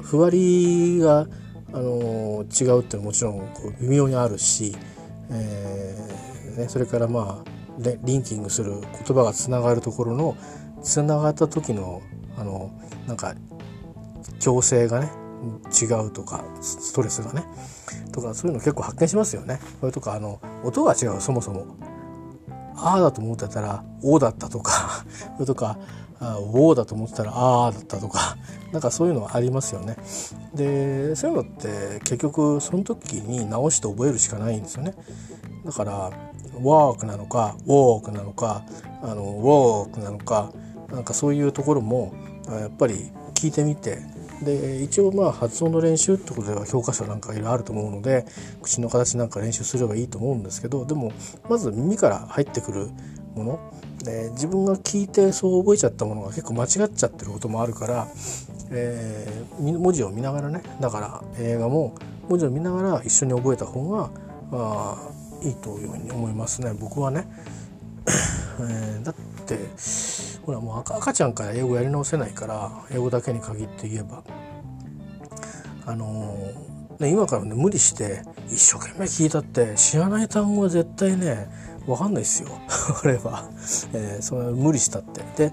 [0.00, 1.26] ふわりが
[1.72, 4.76] あの違うっていうのはもちろんこう微妙にあるし、
[5.30, 7.50] えーね、それからまあ
[8.02, 10.36] リンキングする言葉がつながるところの
[10.82, 12.02] つながった時の
[12.36, 12.70] あの
[13.06, 13.34] なんか
[14.38, 15.10] 強制がね
[15.70, 17.44] 違うとかストレスがね
[18.12, 19.60] とかそういうの結構発見しますよね。
[19.80, 21.76] これとかあの音が違うそもそも。
[22.82, 25.04] ああだと思ってたら「お」だったとか
[25.36, 25.78] それとか
[26.20, 28.36] 「お」だと思ってたら「ああ」だったとか
[28.72, 29.96] なんかそういうのはありますよね。
[30.54, 34.94] でそういうのって結局その時に直して覚えるしかないんですよね。
[35.64, 35.92] だから
[36.62, 38.64] 「ワーク」なのか「ウォーク」なのか
[39.02, 40.52] 「あのウォーク」なのか
[40.92, 42.12] なんかそういうところも
[42.48, 43.98] やっぱり聞いてみて
[44.42, 48.26] で一応まあ発音の練習ってことでは教科書なんかいろいろあると思うので
[48.62, 51.12] 口の形なんか練習すればいいと思うんですけどでも
[51.48, 52.90] まず耳から入ってくる
[53.34, 53.72] もの。
[54.04, 58.08] で自分が聞いてそう覚えちゃったものが結構間違っちゃってることもあるから、
[58.70, 60.62] えー、文字を見ながらね。
[60.80, 61.94] だから映画も
[62.28, 64.10] 文字を見ながら一緒に覚えた方が
[64.52, 65.08] あ
[65.42, 66.72] いいというふうに思いますね。
[66.78, 67.26] 僕はね。
[68.60, 69.14] えー、だっ
[69.46, 69.58] て
[70.42, 74.22] ほらもう赤ちゃんから英語やり直せないから英語だけに限って言えば。
[75.86, 81.48] あのー、ね、今からね無理して一生懸命聞いたって知らない単語は絶対ね
[81.86, 82.48] 分かんないですよ。
[83.00, 83.44] これは、
[83.92, 85.22] えー、それ無理したって。
[85.36, 85.52] で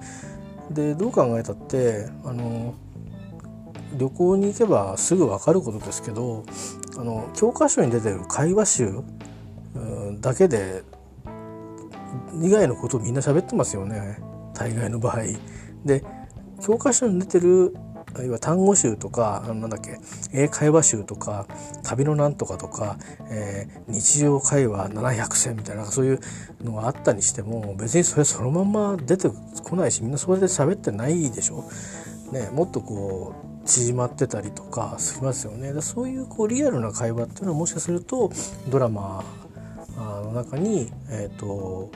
[0.69, 2.73] でどう考えたってあの
[3.97, 6.43] 旅行に行けばすぐ分かることですけど
[6.97, 8.99] あの教科書に出てる会話集
[10.19, 10.83] だけで
[12.41, 14.19] 以外のことをみんな喋ってますよね。
[14.53, 15.21] 大概の場合。
[15.85, 16.03] で
[16.61, 17.73] 教科書に出てる、
[18.17, 19.99] あるいは単語集とかなんだっけ
[20.33, 21.45] 英会話集とか
[21.83, 22.97] 旅のなんとかとか、
[23.29, 26.19] えー、日常会話700選みたいなそういう
[26.63, 29.29] のがあったにしても別にそれそのまま出て
[29.63, 31.63] こないしみんなそれで喋ってないでしょ？
[32.31, 35.79] ね、もっとこう縮まってたりとかしますよね。
[35.81, 38.31] そういうこうリアルな会話っていうのはもしかすると
[38.67, 39.23] ドラマ
[39.95, 41.91] の中に、えーと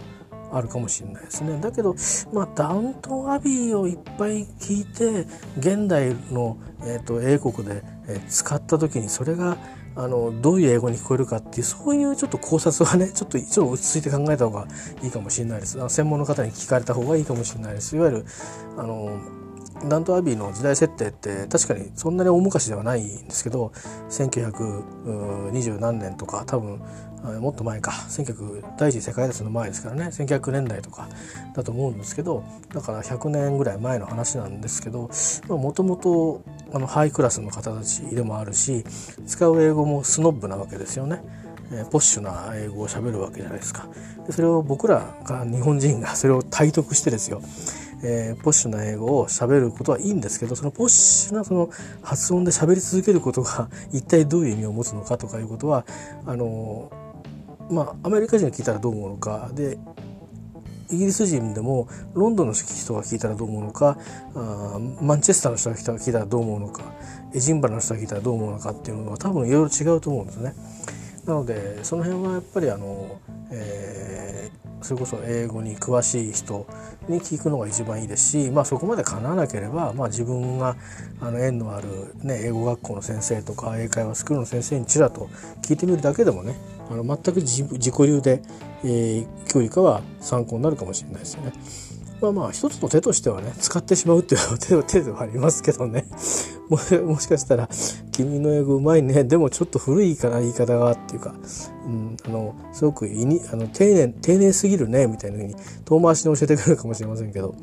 [0.52, 1.60] あるかもしれないですね。
[1.60, 1.96] だけど、
[2.34, 9.58] まあ、ダウントンアビーをいっぱい聞いて現代の、えーと、英国で、えー、使った時にそれが
[9.96, 14.68] あのどういう英語に聞こえるかっていうそういうちょっと考察はねちょっと一応落ち着いて考えた方が
[15.04, 15.78] いいかもしれないです。
[15.90, 17.96] 専門の方に聞かれた方がいいかもしれないです。
[17.96, 18.26] いわゆる
[18.78, 19.20] あの
[19.88, 23.72] ダントアビーの時代設定って確かにそんなに大昔ではないんですけど
[24.10, 26.82] 1920何年とか多分
[27.40, 27.92] もっと前か。
[27.92, 30.06] 1900第一次世界大戦の前ですからね。
[30.06, 31.08] 1900年代とか
[31.56, 35.10] だと思うんですけどだから100年ぐらい前の話なんですけど
[35.48, 36.42] もともと
[36.88, 38.84] ハイクラスの方たちでもあるし
[39.28, 41.22] 使う英語もスノッブなわけですよね。
[41.90, 43.88] ポッシュな英語を喋るわけじゃないですか。
[44.26, 47.42] でそれを僕らが日本人がそれを体得してですよ。
[48.04, 51.70] えー、ポッシュな英語を喋ることはいいんですけどそのポッシュなその
[52.02, 55.86] 発音で喋り続けることが一体どういう意味を持つのかとかいうことは
[56.26, 56.92] あの
[57.70, 59.78] まあアメリカ人が聞いたらどう思うのかで
[60.92, 63.98] イギリス人でもロンドンの人が聞いたらどう思うのか
[64.36, 66.84] あマンチェスターの人が聞いたらどう思うのか
[67.34, 70.54] エジンバラの人が聞いたらどう思うのかっていうのは多分いろいろ違うと思うんですね。
[71.26, 73.20] なのでその辺はやっぱりあの、
[73.52, 76.66] えー、それこそ英語に詳しい人
[77.08, 80.76] に聞くのが一番いいですし、まあ、そこまでかなわなければ、まあ、自分が
[81.20, 85.30] あの縁のある、ね、英語学校の先生とか英会話スクールの先生にちらっと
[85.62, 86.56] 聞いてみるだけでもね
[86.90, 88.42] あの全く自己流で、
[88.84, 91.54] えー、教よりかは参考になるかもしれないですよね。
[92.22, 96.06] まあまあ一つの手としてはね使ってしまうっていう手手ではありますけどね
[96.70, 96.78] も
[97.20, 97.68] しかしたら
[98.14, 101.34] 「君の英語うまいねでもちょっと古いかな言い方が」っていうか、
[101.86, 107.56] うん、あのすごくいにあの丁寧丁寧すぎるねみたいなふうに遠回しに教えてくれるかもしれませんけど。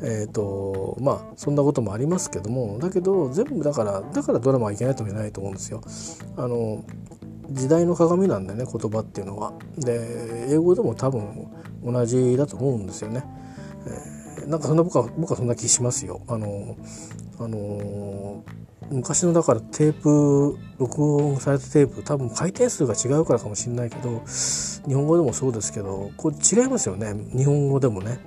[0.00, 5.80] えーとまあそんなこともありますけどもだけど全部だからだからドラマはいけないとも言えないと思うんですよ。
[6.36, 6.84] あの
[7.50, 9.54] 時代の鏡なんでね言葉っていうのは。
[9.76, 11.48] で英語でも多分
[11.84, 13.24] 同じだと思うんですよね。
[14.42, 16.20] え、なんかそんな僕は僕はそんな気しますよ。
[16.28, 16.76] あの
[17.38, 18.44] あの
[18.90, 28.18] 昔のだからテープ録音されたテープ多分回転数が違うからかもしれないけど日本語でもそうですけどこう違いますよね日本語でもね。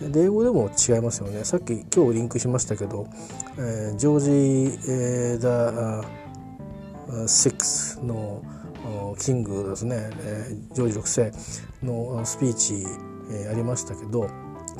[0.00, 3.08] で英語でも違いますよねさっき今日リンクしましたけど、
[3.58, 4.30] えー、ジョージ・
[4.88, 6.04] えー、ダ・
[7.26, 8.42] シックスの
[9.18, 11.32] キングですね、えー、ジョージ6世
[11.82, 12.86] のスピーチ、
[13.32, 14.30] えー、ありましたけど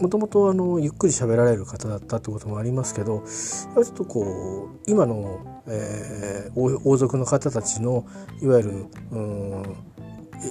[0.01, 8.07] もともとあのゆっくり喋られる方だったってこともありますけどちょっとこう今の、えー、王族の方たちの
[8.41, 8.71] いわゆる
[9.11, 9.89] うん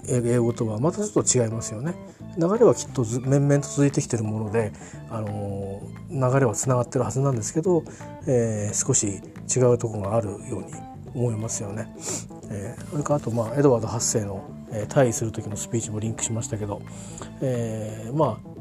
[0.10, 1.96] 英語とはまたちょっと違いますよね。
[2.38, 4.74] 流れはきっと面々と続いてきてるもので、
[5.10, 7.84] あのー、流れはつながってるはずなんですけど、
[8.28, 9.22] えー、少し
[9.56, 10.66] 違うところがあるように
[11.16, 11.88] 思いますよね。
[12.50, 16.82] えー、それからあと、まあ、エドワード8世の、えー、退位する時のスピーチもリンクしましたけど、
[17.42, 18.57] えー、まあ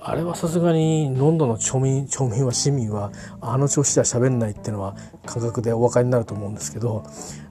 [0.00, 7.04] あれはさすがにロンドンの町民町民は市民はあの調子では喋んないっていうのは感覚でお分かりになると思うんですけど、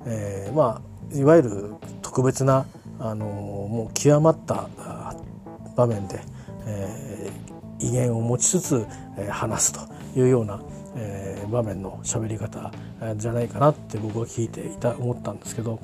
[0.05, 0.81] えー、ま
[1.13, 2.65] あいわゆる特別な
[2.99, 4.69] あのもう極まった
[5.75, 6.21] 場面で、
[6.65, 10.61] えー、威厳を持ちつつ、えー、話すというような、
[10.95, 12.71] えー、場面の喋り方
[13.17, 15.79] じゃないかなって僕は聞いていた思ったんですけど、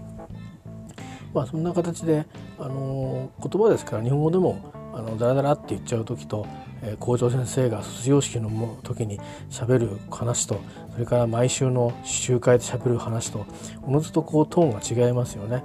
[1.33, 2.25] まあ、そんな形で、
[2.57, 6.45] あの言葉ですから日本語でもあのダラダラって言っちゃう時と、
[6.81, 10.59] えー、校長先生が卒業式の時にしゃべる話と
[10.93, 13.45] それから毎週の集会でしゃべる話と
[13.83, 15.63] おのずとこうトーンが違いますよね。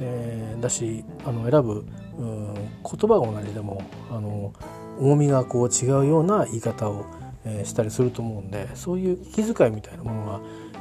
[0.00, 1.86] えー、だしあの選ぶ
[2.18, 4.52] うん言葉が同じでもあの
[4.98, 7.06] 重みがこう違うような言い方を、
[7.44, 10.32] えー、したりすると思うんでそういう気遣いみたいなものが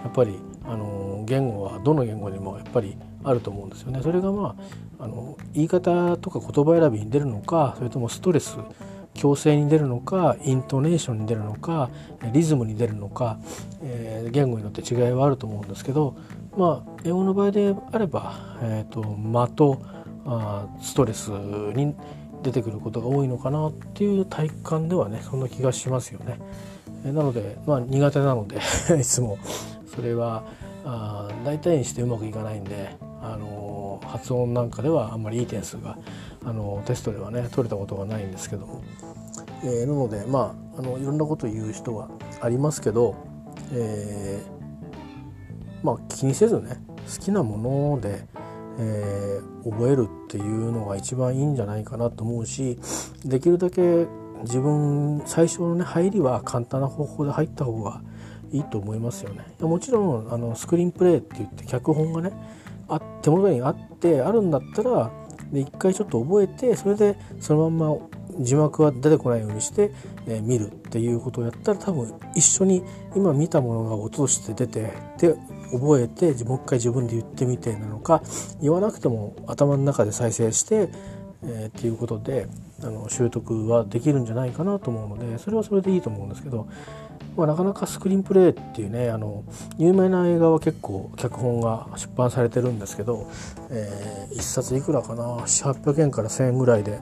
[0.04, 4.00] やっぱりあの言語はどの言語にもやっぱりあると思うんですよね。
[4.02, 4.56] それがま
[5.00, 8.58] ああの言い方とか言葉選びに出るのかそれともストレス
[9.14, 11.90] 強制に出るのかイントネーションに出るのか
[12.34, 13.40] リズムに出るのか、
[13.82, 16.16] えー、言語によって違いはあると思うんですけど
[16.58, 19.82] まあ英語の場合であれば、えーと、間と
[20.26, 21.96] あストレスに
[22.44, 26.40] 出てくることが多いのかなっていう体感ではねそんな気がしますよね。
[27.04, 28.58] なのでまあ苦手なので
[29.00, 29.38] いつも
[29.96, 30.44] それは
[30.84, 32.96] あ大体にしてうまくいかないんで、
[33.34, 35.98] あの発音なんかではあんまりいい点数が、
[36.44, 38.84] あのテストではね取れたことがないんですけども、
[39.64, 42.10] えー、なのでまああのいろんなこと言う人は
[42.42, 43.16] ありますけど
[43.74, 46.82] えー、まあ気にせずね
[47.18, 48.26] 好きなもので、
[48.80, 52.80] えー、覚えるっていうのが一番いいんじゃないかなと思うし
[53.24, 54.08] できるだけ
[54.44, 58.02] 自分最初のね入りは簡単な方法で入った方が
[58.52, 59.44] いいと思いますよね。
[59.60, 62.32] もちろんあのスクリーンプレイって言って脚本がね
[62.88, 65.12] あ手元にあってあるんだったら
[65.52, 68.08] で一回ちょっと覚えてそれでそのまんま
[68.40, 69.92] 字幕は出てこないようにして、
[70.28, 72.84] えー、見るっていうことをやったら多分一緒に
[73.16, 75.36] 今見たものが音として出てで
[75.72, 78.22] 覚えてもう一回自分で言ってみてなのか
[78.62, 80.90] 言わなくても頭の中で再生して、
[81.44, 82.48] えー、っていうことで
[82.84, 86.68] あの習得はできるんじゃないかなと思うのでそれはそれでいいと思うんですけど、
[87.36, 89.44] まあ、なかなかスクリーンプレイっていうねあの
[89.78, 93.30] 有名な映画は結構脚本が出版されてるんですけど、
[93.70, 97.00] えー、1冊いくらかな？800円から1,000円ぐらいで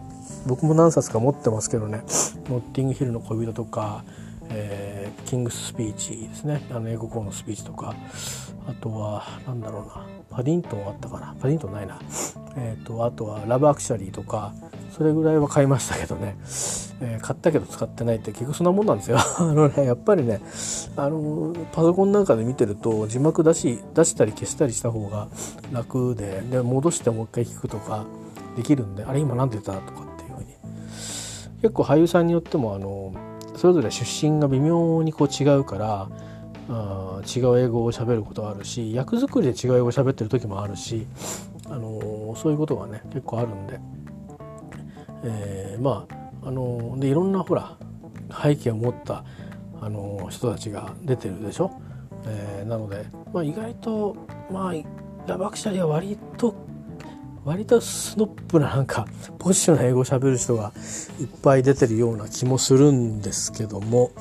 [0.47, 2.03] 僕も何冊か持ってますけどね
[2.49, 4.03] 「ノッティングヒルの恋人」とか、
[4.49, 6.61] えー、キングススピーチですね。
[6.71, 7.95] あの英語校のスピーチとか。
[8.65, 10.05] あとは何だろうな。
[10.29, 11.35] パディントンあったかな？
[11.39, 11.99] パディントンないな。
[12.55, 14.53] えっ、ー、とあとはラブアクシャリーとか。
[14.95, 16.35] それぐらいは買いましたけどね、
[17.01, 19.17] えー、買ったけど使ってないって結局そんなもんなんですよ。
[19.39, 20.39] あのねやっぱりね
[20.95, 25.27] あのパソコンなんかで見てると字幕出し出したり消したりした方が
[25.71, 28.05] 楽でで戻してもう一回聞くとか
[28.55, 30.47] できるんであれ今何て言ったとかっていうふうに。
[31.61, 33.13] 結構俳優さんによってもあの
[33.55, 36.09] それぞれ出身が微妙にこう違うから
[36.69, 41.07] あ違う英語を喋ることあるし役作りで違う英語を喋ってる時もあるし、
[41.69, 43.79] あのそういうことがね結構あるんで、
[45.23, 46.05] えー、ま
[46.43, 47.77] あ、あのでいろんなほら
[48.41, 49.23] 背景を持った、
[49.81, 51.71] あの人たちが出てるでしょ？
[52.25, 54.15] えー、なので、まあ、意外と
[54.51, 54.73] まあ
[55.27, 56.55] ラバクシャリは割と
[57.43, 59.05] 割とスノップななんか
[59.37, 60.71] ポッシュな英語をしゃべる人が
[61.19, 64.11] いっぱい出てるような気もするんですけども、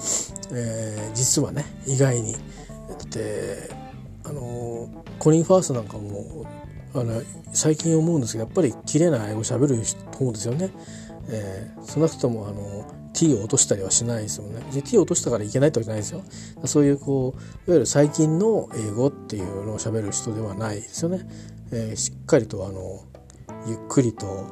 [0.52, 2.34] えー、実はね意外に
[3.10, 3.70] で
[4.24, 4.88] あの
[5.20, 6.44] コリン・ファースなんかも
[6.94, 10.70] あの最近思うんですけどやっぱり綺麗な英語をしゃべると思うんですよね。
[11.28, 14.60] えー、少なくともあの t を落としたりはしないですよね。
[14.72, 16.22] で t を落としたからいけないってわけじゃないですよ。
[16.66, 21.26] そういうこういわゆる最近の英語っていうのをしゃべる人ではないですよね。
[21.70, 23.04] えー、しっかりとあの
[23.66, 24.46] ゆっくりと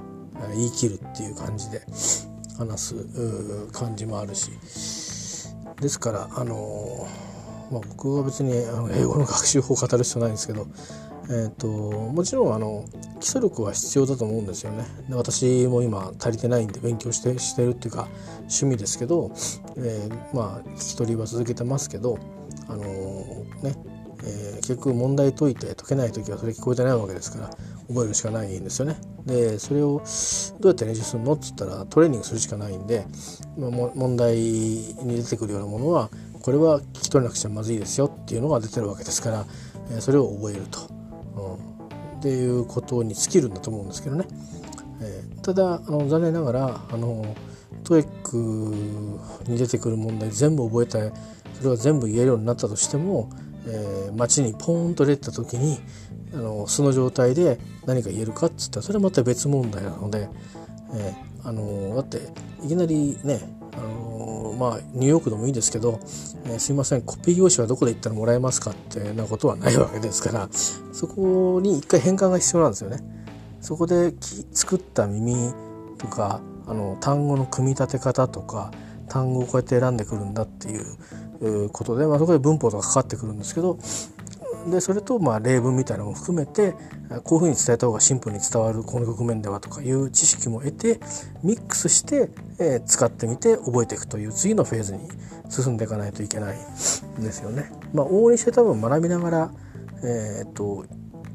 [0.54, 1.82] 言い切るっていう感じで
[2.56, 3.06] 話す
[3.72, 4.50] 感じもあるし
[5.80, 7.06] ですからあの、
[7.70, 10.66] まあ、僕は別にあの英語の学習法を語る必要ないんですけど、
[11.32, 12.84] えーと、もちろんあの
[13.20, 14.84] 基礎力は必要だと思うんですよね。
[15.08, 18.08] で私も今足りてないんで勉強してしてるっていうか
[18.40, 19.30] 趣味ですけど、
[19.76, 22.18] えー、まあ聞き取りは続けてますけど
[22.68, 22.82] あの
[23.62, 23.76] ね
[24.22, 27.50] えー、結局問題解いて解けない時はそれ聞こえてないわけですから
[27.88, 29.00] 覚えるしかないんですよね。
[29.24, 30.02] でそれを
[30.60, 31.32] どうやって練習するの？
[31.32, 33.06] っつったらトレーニングするしかないんで、
[33.56, 36.10] まあ、問題に出てくるようなものは
[36.42, 39.46] これは聞き取れなくちゃまずいですよっていうのが出てるわけですから、
[39.90, 40.80] えー、それを覚えると、
[42.20, 44.26] っていうことに尽きるんだと思うんですけどね。
[45.02, 47.34] えー、ただあの残念ながらあの
[47.84, 48.36] TOEIC
[49.50, 51.12] に出てくる問題全部覚えて
[51.54, 53.30] それは全部言えるようになったとしても
[53.66, 55.78] えー、街にポーンと出た時に
[56.32, 60.28] あのその状態で何か言えるかっつったらそれはまた別問題なので、
[60.94, 62.18] えー、あのだって
[62.64, 63.59] いきなりね
[64.60, 66.00] まあニューヨークでもいいですけど、
[66.44, 70.48] えー、すいませんコピー用紙はどこで行ったらもらえますかってなことはないわけですから
[70.92, 72.98] そこに一回変換が必要なんですよね。
[73.62, 74.12] そこで
[74.52, 75.52] 作った耳
[75.98, 78.70] とかあの単語の組み立て方とか
[79.08, 83.78] 単語をこうやって選んでくるんだっていうことで、まあ、そこで文法とかかかってくるんですけど
[84.68, 86.74] でそれとまあ例文みたいなのも含めて
[87.24, 91.00] こういうふうに伝えた方がシンプルに伝わるこの局面ではとかいう知識も得て
[91.42, 95.00] ミックスして、え使ってみて覚えていくという次のフェーズに
[95.48, 97.70] 進んでいかないといけないですよね。
[97.92, 99.50] まあ、往々にして多分学びながら、
[100.02, 100.84] えー、っと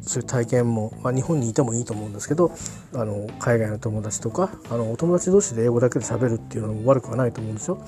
[0.01, 2.51] そういう体験も、まあ、日本にいてもいいと思うんですけど
[2.93, 7.83] あの海外の友達とかあのお友達同士で英語だけで喋るっていうのも悪くはないと思うんですよ。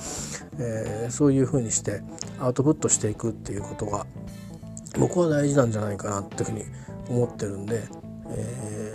[0.59, 2.01] えー、そういうふうにして
[2.39, 4.07] アウトプットしていくっていうことが
[4.99, 6.65] 僕は大事なんじゃないかなっていうふうに
[7.09, 7.83] 思ってるんで、
[8.29, 8.93] え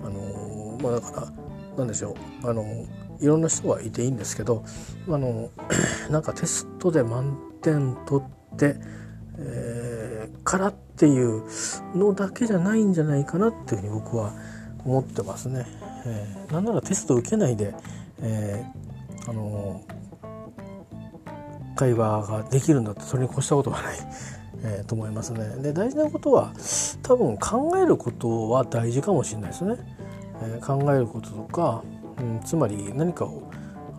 [0.00, 1.32] ー、あのまあだから
[1.76, 2.64] 何でしょうあの
[3.20, 4.64] いろんな人がいていいんですけど
[5.08, 5.50] あの
[6.10, 8.76] なんかテストで満点取って、
[9.38, 11.42] え、からっていう
[11.94, 14.32] のだけじゃないんじゃないかなっていうふうに僕は
[14.84, 15.66] 思ってますね。
[16.06, 17.74] えー、なんならテスト受けないで、
[18.20, 18.64] え、
[19.28, 19.82] あの
[21.74, 23.96] 会話ができるんだってそれに越したことはない、
[24.62, 25.62] えー、と思いますね。
[25.62, 26.52] で大事なことは
[27.02, 29.76] 多分考えることは大事かもしれないですね。
[30.42, 31.82] えー、考えることとか、
[32.18, 33.50] うん、つまり何かを、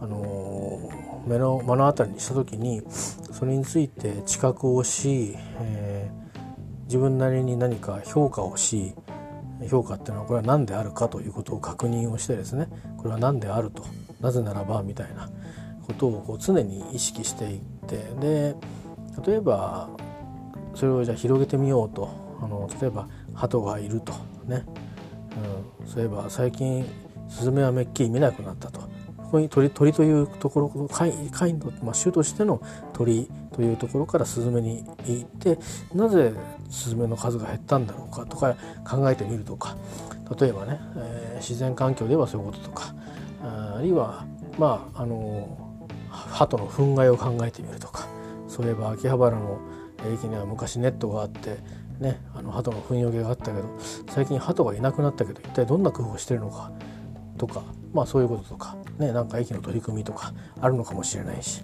[0.02, 0.80] あの
[1.26, 2.82] 目の目の当たりにした時に
[3.32, 8.94] それについて知覚をし、えー、自分なりに何か評価をし
[9.70, 13.84] 評価っていうのはこれは何であるかということを確認をしてですねこれは何であると
[14.22, 15.30] なぜならばみたいな
[15.86, 18.56] ことをこう常に意識していってで
[19.26, 19.90] 例えば
[20.78, 22.28] それをじゃあ広げてみようと。
[22.40, 24.14] あの例えば鳩がいると。
[24.46, 24.64] ね、
[25.82, 26.86] うん、そういえば最近
[27.30, 28.82] スズメはめっきり見なくなったと。
[29.18, 32.62] ここに鳥鳥というところ貝貝の、まあ、種としての
[32.94, 35.58] 鳥というところからスズメに行って
[35.94, 36.32] なぜ
[36.70, 38.56] スズメの数が減ったんだろうかとか
[38.88, 39.76] 考えてみるとか。
[40.40, 42.94] 例えばね、えー、自然環境ではそういうこととか。
[43.42, 44.26] あるいは
[44.60, 45.58] まああの
[46.10, 48.08] 鳩の憤慨を考えてみるとか。
[48.48, 49.60] そういえば秋葉原の
[50.12, 51.58] 駅には昔ネットがあって
[52.00, 53.78] ねあの鳩の糞よけがあったけど
[54.10, 56.72] 最近鳩がいなくなったけど一体どんな工夫をしてるのか
[57.38, 61.62] とかまあそういうこととかねなんか駅の取り組みとかあるのかもしれないし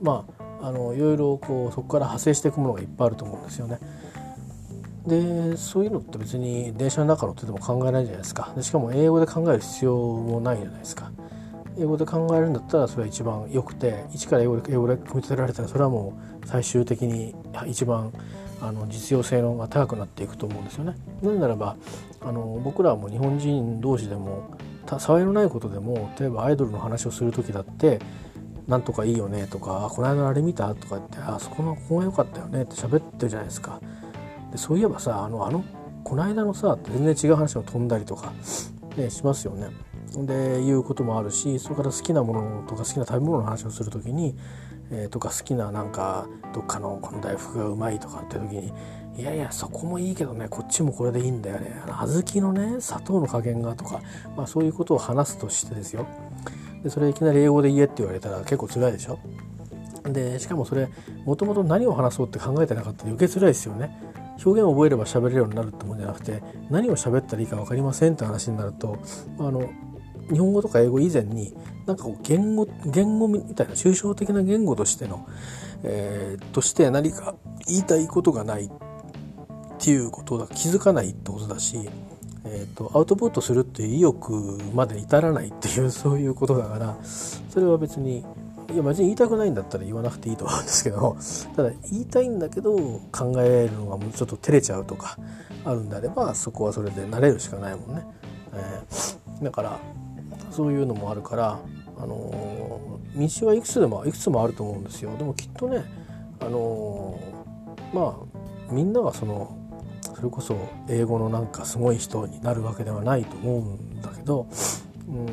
[0.00, 0.24] ま
[0.60, 3.78] ああのいろいろこうそこから派生していくものがいっぱいあると思うんですよね。
[5.06, 11.12] でそういうのって別に電車の中乗ってても考えないじゃないですかでしかも英語で考える必要もないじゃないですか
[11.78, 17.34] 英語で考えるんだったらそれは一番良くて一から英語で英語で組み立てられたらそれはもう最終的に
[17.66, 18.12] 一番
[18.60, 20.96] あの実用性のが高くなっていくと思うんですよね。
[21.22, 21.76] なぜならば
[22.20, 24.44] あの僕らはもう日本人同士でも
[24.86, 27.98] 騒いのないことでも例えばアイドルの話をする時だって
[28.66, 33.80] 「なんとかいいよね」とか「この間あれ見た?」とか言って「あそこのここが良かったよね」って喋ってるじゃないですか。
[34.52, 35.62] でそういえばさあのあの
[36.04, 38.32] この間のさ全然違う話を飛んだりとか、
[38.96, 39.68] ね、しますよね。
[40.14, 44.36] でいうこともあるしそれから好きなものとか好きな食べ物の話をする時に、
[44.90, 48.72] えー、とか好きななんかどっかのこの大福がうまいとかって時に
[49.16, 51.82] いやいやそこもいいけどねこっちもこれでいいんだよね。
[51.86, 54.00] 小豆のね砂糖の加減がとか、
[54.36, 56.06] まあ、そういうことを話すとしてですよ。
[56.82, 59.18] でそれいきなり英語で言えって言われたら結構辛いでしょ。
[60.04, 60.88] でしかもそれ
[61.24, 63.90] もともと何を話そうって考えてなかったら余計辛いですよね。
[64.44, 68.98] 表現を覚えれば喋れるようになるってもんじゃなくて何を喋ったらいいか分かりませんって話になると
[69.38, 69.68] あの
[70.30, 71.54] 日本語とか英語以前に
[71.86, 75.26] なんかこう言語言語みたいな抽象的な言語としての、
[75.84, 77.34] えー、として何か
[77.66, 78.70] 言いたいことがないっ
[79.78, 81.76] ていうことだ気づかないってことだし、
[82.44, 88.24] えーと、アウトプットするっていう意欲まで至らないっていうそういうことだからそれは別に
[88.72, 91.16] いや別に言いたくないんだったら言わなくていいと思うんですけど
[91.54, 92.76] ただ言いたいんだけど
[93.12, 95.18] 考えるのがもうちょっと照れちゃうとか
[95.64, 98.04] あるんであればそこはそれで慣れるしかないもんね。
[98.54, 99.78] えー、だから
[100.56, 101.58] そういうのもあるから、
[101.98, 105.16] あのー、道はいくつでもいくつもあると思うんですよ。
[105.16, 105.84] でもきっとね、
[106.40, 109.56] あのー、まあみんながその
[110.14, 110.56] それこそ
[110.88, 114.46] 英語のなんかすごい人になるわけではないと思うんだけど
[115.08, 115.26] うん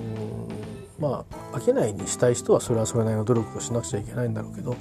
[1.00, 4.76] まあ飽きないにしたい人はそれはそれなりの努力をしなくちゃいけないんだろうけど、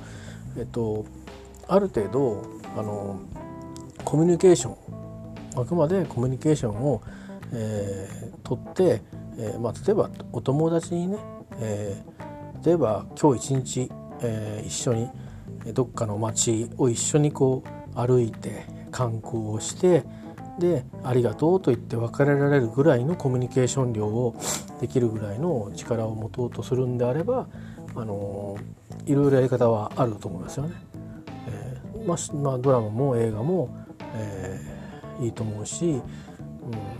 [0.58, 1.06] えっと、
[1.68, 2.42] ある程度
[2.76, 3.20] あの
[4.04, 4.76] コミュニケーション
[5.54, 7.00] あくまでコミュニケーションを、
[7.52, 9.02] えー、取って、
[9.42, 11.18] えーまあ、例えばお友達にね、
[11.58, 13.90] えー、例えば今日一日、
[14.22, 15.10] えー、一緒に
[15.74, 20.04] どっかの街を一緒にこう歩いて観光をして
[20.60, 24.36] で「ありがとう」と言って別れられるぐらいのコミュニケーション量を
[24.80, 27.48] できるぐらいの力を持とうとするんであれば
[27.96, 28.56] あの
[29.06, 30.74] いろいろやり方はあると思いますよね。
[31.48, 33.74] えー、まあ、まあ、ドラマも映画も、
[34.14, 36.00] えー、いいと思うし、うん、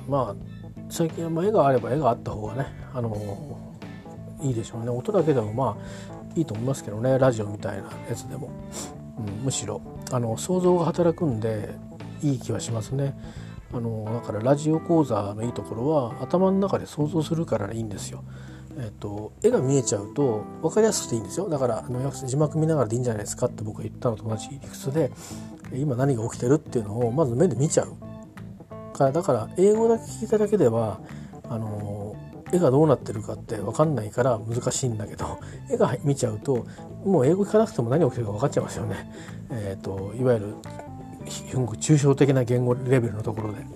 [0.09, 0.52] まあ
[0.93, 3.17] 最近は絵があれば絵があった方がねあの
[4.43, 4.91] いいでしょうね。
[4.91, 7.19] 音だけでもまあいいと思いますけどね。
[7.19, 8.51] ラジオみたいなやつでも、
[9.19, 9.81] うん、むしろ。
[10.11, 11.71] あの想像が働くんで
[12.23, 13.19] いい気はしますね。
[13.73, 18.23] あのだからラジオ講座のいいところは頭の中で想像するからいいんですよ。
[18.79, 21.49] えっと、絵が見えちゃうと分かりやすくていいんですよ。
[21.49, 25.11] だからあの字幕見ながらでいいんじゃないですかって僕が言ったのと同じ理屈で
[25.73, 27.95] 今何が起きてるっていうのをまず目で見ちゃう。
[28.93, 31.01] からだから英語だけ聞いただけでは
[31.49, 32.17] あの
[32.53, 35.39] 絵がどうなってるかって分かんないから難しいんだけど
[35.71, 36.67] 絵が見ちゃうと
[37.05, 39.11] もう英語聞かなくても何が起きてるか分かっちゃいますよね。
[39.51, 40.55] えーと、いわゆる
[41.27, 43.67] 抽象的な言語レベルのところで。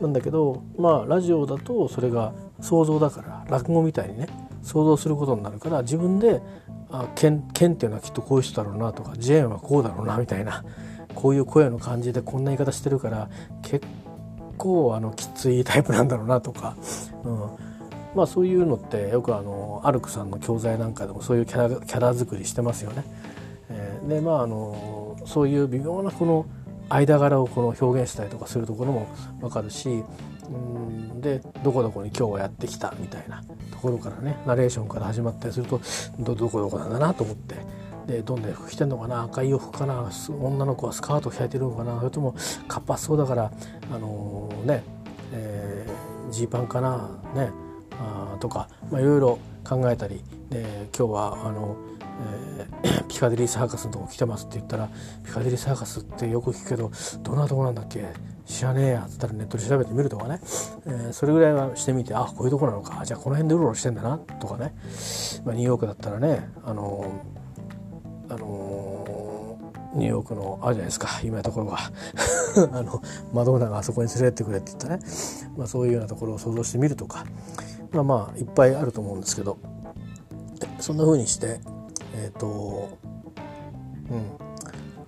[0.00, 4.28] なんだけどまあラジオだとそれが想像だから落語みたいにね
[4.62, 6.40] 想像することになるから自分で
[6.90, 10.64] 「あケンケンっていうのはきっとこういう人だろうな」とか「ジェーンはこうだろうな」みたいな
[11.14, 13.28] こういう声の感じでこんな言い方してるから
[13.62, 13.84] 結
[14.58, 16.76] 構あのきついタイプなんだろうなとか、
[17.24, 17.38] うん、
[18.14, 23.04] まあそういうのってよくあのアルクさんの教材なんかでもそういうキャラキャラ作りしてますよね。
[23.70, 26.46] えー、でまああのそういう微妙なこの
[26.90, 29.08] 間柄をこの表現したりとかするところも
[29.40, 30.02] 分かるし
[30.50, 35.80] うんでどこどこに今日はやってきたみたいなところからねナレーションから始まったりすると
[36.18, 37.56] どどこどこなんだなと思って
[38.08, 42.34] でどんな服着てんのかな赤い洋服かな女の子はスカートを着いてるのかなそれとも
[42.66, 43.52] 活発そうだから
[43.92, 44.82] あのー、ね
[46.30, 47.50] ジ、えー、パンかなね
[48.00, 51.76] あとかいろいろ考えたりで今日はあの、
[52.82, 54.88] えー、 ピカデリーサーカスのとこ来てますって言ったら
[55.24, 56.90] ピカデリーサーカスってよく聞くけど
[57.22, 58.06] どんなとこなんだっけ
[58.46, 60.40] 知らねえやっつったらネットで調べてみるとかね、
[60.86, 64.74] えー、それぐらいはしてみてあこういうとこなのかじゃあこの辺でうろうろしてんだなとかね、
[65.44, 67.04] まあ、ニューヨークだったらねあの
[68.30, 69.58] あの
[69.94, 71.08] ニューヨークのあるじゃないですか。
[71.22, 71.78] 有名なところが
[72.72, 73.02] あの
[73.32, 75.00] マドンナがあそこに連れてってくれって言ったね、
[75.56, 77.24] まあ、そういうようなところを想像してみるとか。
[77.90, 79.56] まあまあいっぱいあると思うんですけど。
[80.80, 81.60] そんな風にして
[82.14, 82.88] えっ、ー、と
[84.10, 84.48] うん。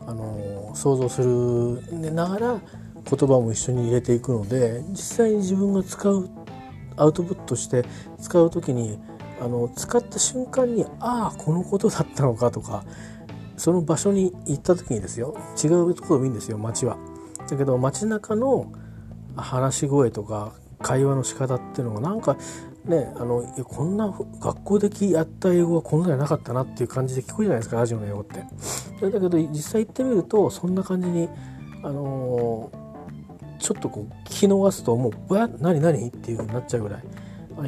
[0.06, 2.60] あの想像するながら
[3.08, 6.28] 言葉も一緒に入れていくので実際に自分が使う
[6.96, 7.84] アウトプットして
[8.18, 8.98] 使う時に
[9.40, 12.84] あの使った瞬間にああこのことだったのかとか
[13.56, 16.98] その場所に行った時にですよ違うところもいいんですよ街は。
[17.48, 18.72] だけど街中の
[19.36, 22.36] 話し声とか会話の仕方っていうのがなんか
[22.84, 24.08] ねあのこんな
[24.40, 28.44] 学校でやった英語はこんなじゃなかったなっていう感じで聞こえじゃないですかラジオの英語って。
[29.00, 31.28] だけど実際行ってみるとそんな感じに
[31.82, 32.70] あの
[33.58, 37.02] ちょっとこう聞き逃すともう「わ何何?」っていうふうになっちゃうぐらい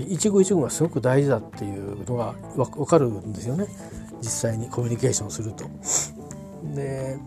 [0.01, 3.67] 一語一語がすごく大事だっていうのが分かるんですよね
[4.21, 5.65] 実際にコミュニケーションすると。
[6.75, 7.19] で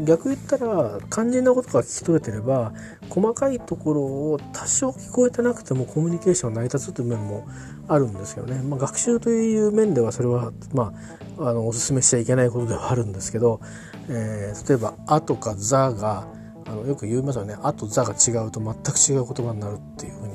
[0.00, 2.72] 逆言ったら肝心なことが聞き取れてれば
[3.08, 7.46] 細かいところを多少聞こえてなくてもコミュニケーション成り立つという面も
[7.88, 8.62] あるんですよね。
[8.62, 10.92] まあ、学習という面ではそれは、ま
[11.38, 13.60] あ、あのおすすめしちゃいけないことではあるんですけど、
[14.08, 16.26] えー、例えば「あ」とか「ざ」が
[16.66, 20.27] あのよく言いますよね「あ」と「ざ」が違うと全く違う言葉になるっていうふう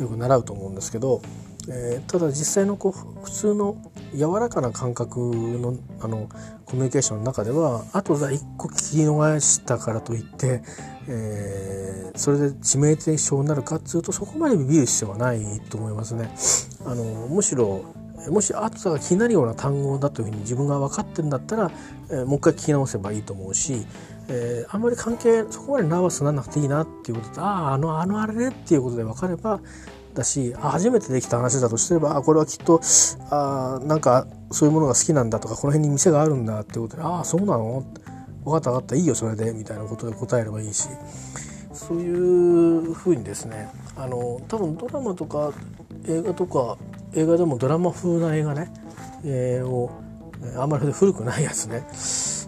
[0.00, 1.22] よく習うと思うんですけど、
[1.68, 3.76] えー、ただ実際のこう普通の
[4.14, 6.28] 柔らかな感覚のあの
[6.64, 10.62] コミュニケーションの中ではあとざ一個聞き逃したからといって、
[11.08, 16.30] えー、それで致命的症になるかっつうとそこまでビビる必要はないと思いますね。
[16.86, 17.84] あのむしろ
[18.28, 21.70] もし後さが気になるような単語だというふうに自分が分かってるんだったら、
[22.10, 23.86] えー、もう一回聞き直せばいいと思うし、
[24.28, 29.60] えー、あんまり関係そこまでナーバスにならなくていいなっていうことであああのあのあれねっていうことで分かれば
[30.14, 32.80] だし初めてできた話だとすればこれはきっと
[33.30, 37.84] あなんかそういうものが好きなんだとかこの辺に店があるんだってことでああそうなの？
[38.44, 40.88] 分かった分かったいいよそれでみたいなことで答えればいいし
[41.72, 45.52] そういうふうにですねあの多分ドラマとか
[46.08, 46.78] 映画とか
[47.12, 48.72] 映画でもドラマ風な映画ね、
[49.24, 49.90] えー、を
[50.56, 51.86] あんまり古くないやつね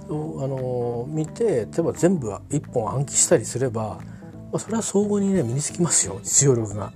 [0.09, 4.01] をあの見て例えば全部一本暗記したりすれば、
[4.53, 6.93] まあ、それは相互にね身につきますよ実用力が。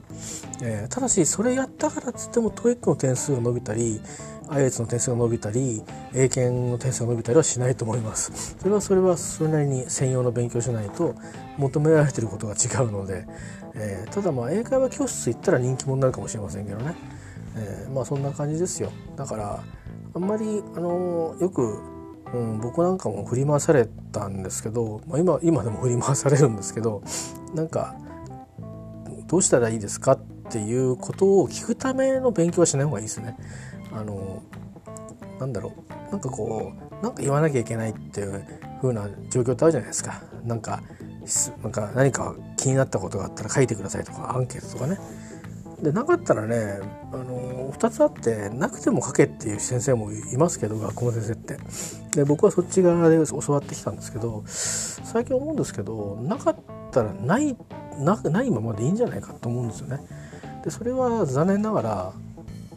[0.63, 4.01] えー、ただしそれやったからっつっても TOEIC の点数が伸びたり
[4.49, 5.83] IELTS の点数が伸びたり
[6.15, 8.57] 英検の点数が伸びたりはしないと思います。
[8.59, 11.15] それはそれはそれなりに専用の勉強しないと
[11.57, 13.27] 求められてることが違うので、
[13.75, 16.95] えー、ただまあ英会話教室行ったら人気者になるかもしれませんけどね、
[17.57, 18.93] えー、まあそんな感じですよ。
[19.17, 19.63] だから
[20.15, 21.96] あんまりあのよく、
[22.37, 27.03] うん、僕なんかも振り回されたんですけど、まあ今、今でも振り回されるんですけど
[27.55, 27.95] なんか
[29.27, 30.19] どうしたらいいですかっ
[30.51, 33.37] ていうことを聞くための勉強はしない方がいいですね。
[33.93, 34.43] あの
[35.41, 35.73] なんだろ
[36.09, 38.45] うなんかこうなんか言わなきゃいけないっていう
[38.81, 40.23] 風な状況ってあるじゃないですか。
[40.45, 40.83] なんか
[41.63, 44.99] なんか何か気になったことがあったら書いてくださいとかアンケートとかね。
[45.83, 46.81] でなかったらね
[47.13, 51.57] あの2つあってなくても書けっていう先生もいますけど学校の先生って。
[52.17, 56.57] で僕はそっち側で教わってきたんですけど最近思うんですけどなかっ
[56.91, 57.55] たらない
[57.99, 60.01] なないままでいいんじゃないかと思うんですよね。
[60.65, 62.13] でそれは残念ながら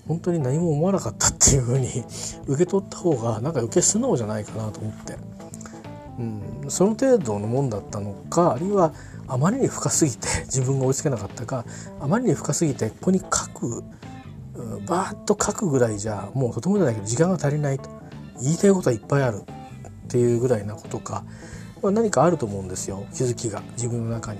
[0.08, 2.04] 本当に何も思わなかったっていうふうに
[2.48, 5.16] 受け取った方がなんか余計素直じゃないかなと思って、
[6.20, 8.92] うん、その程度のもんだったのかあるいは
[9.30, 11.66] あまりに深すぎて自分が追いつけなかったか
[12.00, 13.84] あまりに深すぎてここに書く
[14.88, 17.90] バーッと書くぐらいじゃもうとてもじゃないけど時間が足りないと
[18.42, 21.24] 言いたいことはいっぱいあるっていうぐらいなことか、
[21.82, 24.40] まあ、何かあると思うんですよ気づきが自分の中に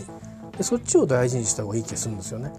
[0.58, 2.52] でそっちを大事にした方がいい気がするんですよね。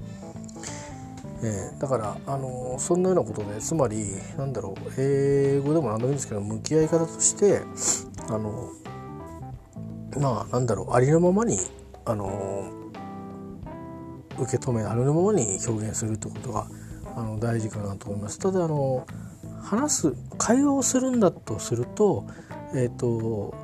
[1.43, 4.05] えー、だから、あのー、そんなようなことでつまり
[4.37, 7.63] なんだろう英語でも何でもいいんですけど向き合い方として
[8.29, 8.71] あの
[10.21, 11.59] まあなんだろうありのままに、
[12.05, 12.71] あの、
[14.39, 16.67] 受け止めありのままに表現するってことが
[17.17, 18.39] あの大事かなと思います。
[18.39, 19.07] ただあの
[19.63, 22.27] 話す会話をするんだとすると
[22.75, 23.55] えっ、と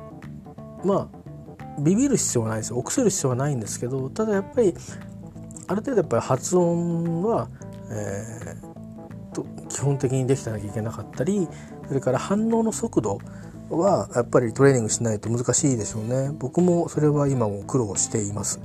[0.83, 4.73] まあビビる必要はないですよ臆する必要はないんですけどただやっぱり
[5.67, 7.49] ある程度やっぱり発音は、
[7.91, 11.47] えー、と基本的にできてなきゃいけなかったり
[11.87, 13.19] それから反応の速度
[13.69, 16.31] はやっぱりトレーニングしないと難しいでしょうね。
[16.37, 18.59] 僕もそれは今も苦労しています。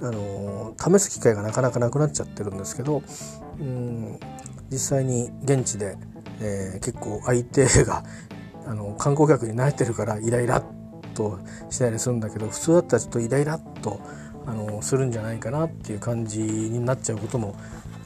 [0.00, 3.02] あの試す機会がなかなかなくなっちゃってるんですけど
[3.58, 4.16] うん
[4.70, 5.96] 実際に現地で、
[6.40, 8.04] えー、結構相手が
[8.64, 10.64] あの観光客に慣れてるからイライラっ
[11.14, 14.00] としないでするんだけど普通だったらちょっとイライラっと
[14.46, 17.56] あのするんじゃないかなっていう感じになっちゃうことも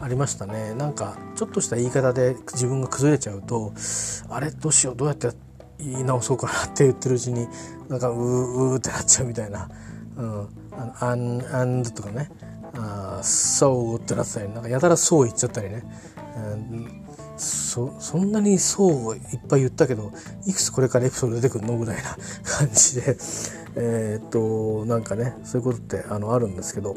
[0.00, 0.74] ありましたね。
[0.74, 3.74] なんかちょっとした言い方で自分が崩れちゃうと
[4.30, 4.50] あれ？
[4.50, 4.96] どうしよう？
[4.96, 5.28] どうやって
[5.84, 7.48] 言い直そうかなって言ってるうちに
[7.88, 9.68] なんかうーうーってなっちゃうみたいな
[10.16, 10.48] 「うん、
[11.00, 12.30] あんあん」とかね
[12.76, 15.84] 「あそう」ってなってたりなんかやたら「そう」言っちゃったりね、
[16.36, 16.98] うん。
[17.38, 20.12] そそんなにそういっぱい言ったけど
[20.46, 23.16] いくつこれからエピソード出てくるのぐらいな感じで。
[23.74, 26.94] えー、っとなんかねそういうことってあのあるんですけど。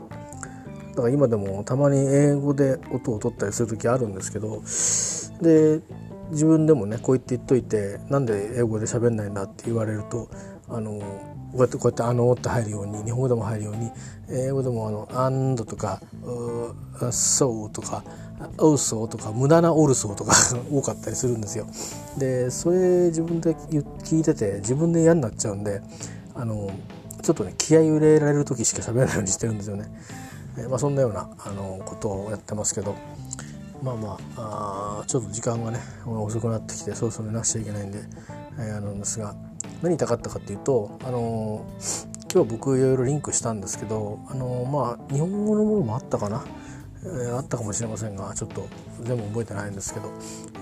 [0.96, 4.62] だから今でもたまに英語で音を取ったりする時あるんですけど。
[5.42, 5.82] で
[6.32, 10.30] 自分でもねこう言って言っといてなんで英語で喋んないんだって言われると
[10.70, 13.92] あのこうやってこうやって「あの」って入るように日本語でも入るように
[14.30, 16.02] 英語でもあの「アンド」とか
[17.12, 18.04] 「そう」とか
[18.58, 20.34] 「オウソー」とか無駄な「オルソー」とか
[20.72, 21.68] 多かったりするんですよ。
[22.18, 23.54] でそれ自分で
[24.04, 25.82] 聞いてて自分で嫌になっちゃうんで
[26.34, 26.70] あの
[27.22, 29.86] ちょっとね気合い入れられる時しか喋らないようにしてるんですよね。
[30.58, 32.96] えまあ、そんなようなあのことをやってますけど
[33.84, 38.00] まあまああちょっと時間がね遅くなってきてそろそろ寝なくちゃいけないんで、
[38.58, 39.36] えー、あのですが
[39.82, 41.66] 何言いたかったかっていうと、あの
[42.34, 46.44] 今日僕いろいろリンクしたんですけど、あのまあ日本語のものもあったかな、
[47.04, 48.68] えー、あったかもしれませんがちょっと
[49.02, 50.12] 全部覚えてないんですけど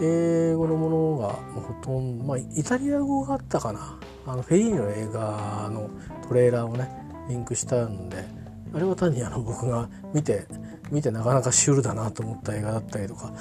[0.02, 1.30] 英語のものが
[1.62, 4.00] ほとんど、まあ、イタリア語があったかな？
[4.26, 5.90] あのフェリーの映画の
[6.28, 6.90] トレーラーをね
[7.30, 8.26] リンクしたんで
[8.74, 10.46] あれは単にあの僕が見て
[10.92, 13.32] 見てなかなかシュールだなと思った映画だったりとか、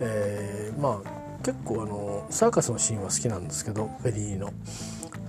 [0.00, 4.52] えー、まあ結構あのサーカスのシーンは好きなんですけどフェリーの。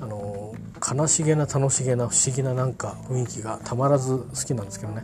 [0.02, 0.54] あの
[0.86, 5.04] 悲しげな楽しげな不思議ななんか雰囲気がたまらず好きなんですけどね、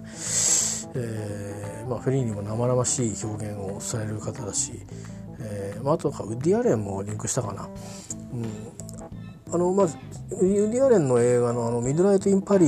[0.95, 4.73] えーまあ、フェリーにも生々しい表現をされる方だし、
[5.39, 7.69] えーまあ、あとはウッディ・アレンもリンクしたかな。
[8.33, 8.45] うん。
[9.53, 9.97] あのまず
[10.31, 12.67] ウッディ・アレンの映画の「あのミッドナイト・イン・パリ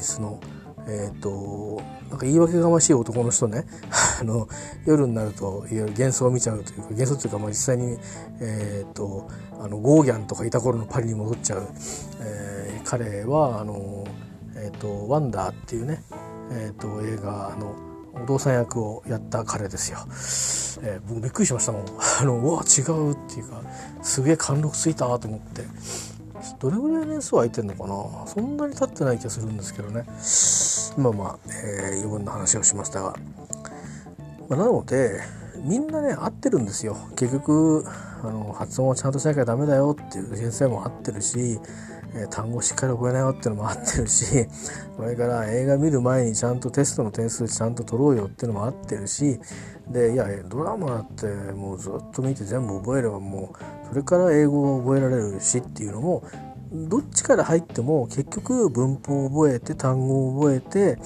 [0.00, 0.40] スの」
[0.86, 3.64] えっ、ー、となんか言い訳がましい男の人ね
[4.20, 4.48] あの
[4.84, 7.98] 夜になるといわ幻想を見ちゃうというか幻想というかまあ実際に、
[8.40, 9.28] えーと、
[9.60, 11.68] あのゴーギャンとかいた頃のパリに戻っちゃう、
[12.20, 14.04] えー、彼はあの、
[14.56, 16.02] えーと「ワンダー」っていうね、
[16.50, 17.74] えーと、映画の
[18.22, 19.98] お父さん役をやった彼ですよ。
[20.82, 21.84] えー、僕びっくりしましたもん。
[22.20, 23.62] あのうわ違うっていうか
[24.02, 25.62] すげえ貫禄ついたと思って。
[26.58, 28.26] どれぐらい年数空いてんのかな？
[28.26, 30.04] そんなに経ってない気がするんですけどね。
[30.96, 33.16] まあまあ、えー、余分な話をしましたが、
[34.48, 35.20] まあ、なので
[35.64, 36.96] みんなね合ってるんですよ。
[37.16, 37.84] 結局
[38.22, 41.58] あの発音をちゃんとしなきゃダメだよっていう先生も合ってるし、
[42.16, 44.46] え、単語しっかり覚えなよっていうのも合ってるし
[44.96, 49.40] それから映画見る前にちゃんとテストの点数ちゃんと取ろうよっていうのも合ってるし
[49.90, 56.22] でいやドラマだってもうずっと見て全部覚えればもうそれから英語を覚えられるしっていうのも
[56.72, 60.98] どっちから入っても結局文法を覚えて単語を覚えて、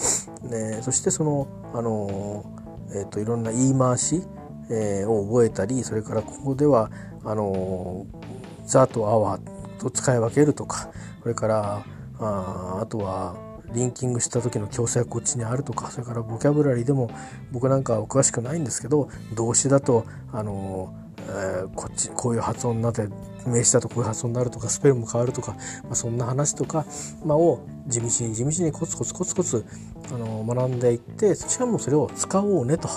[0.43, 2.45] ね、そしてそのあの、
[2.93, 4.23] えーと、いろんな言い回し、
[4.71, 6.91] えー、を覚えたりそれからここでは
[7.25, 8.07] あの
[8.65, 9.39] 「ザ」と「アワ」
[9.79, 10.91] と使い分けるとか
[11.23, 11.85] それから
[12.19, 13.37] ああとは
[13.73, 17.11] リンキングした時の強制はこっちにあるとかそれからボキャブラリーでも
[17.53, 20.95] 僕なんかは詳しくないんですけど動詞だとあの
[21.31, 23.07] えー、こっちこういう発音になって
[23.47, 25.53] 名詞だとこういう発音になるとかスペルも変わるとか、
[25.85, 26.87] まあ、そんな話とか、
[27.25, 29.65] まあ、を地道に地道にコツコツコツコツ
[30.13, 32.89] あの学んでいってしかもそれを使おうねと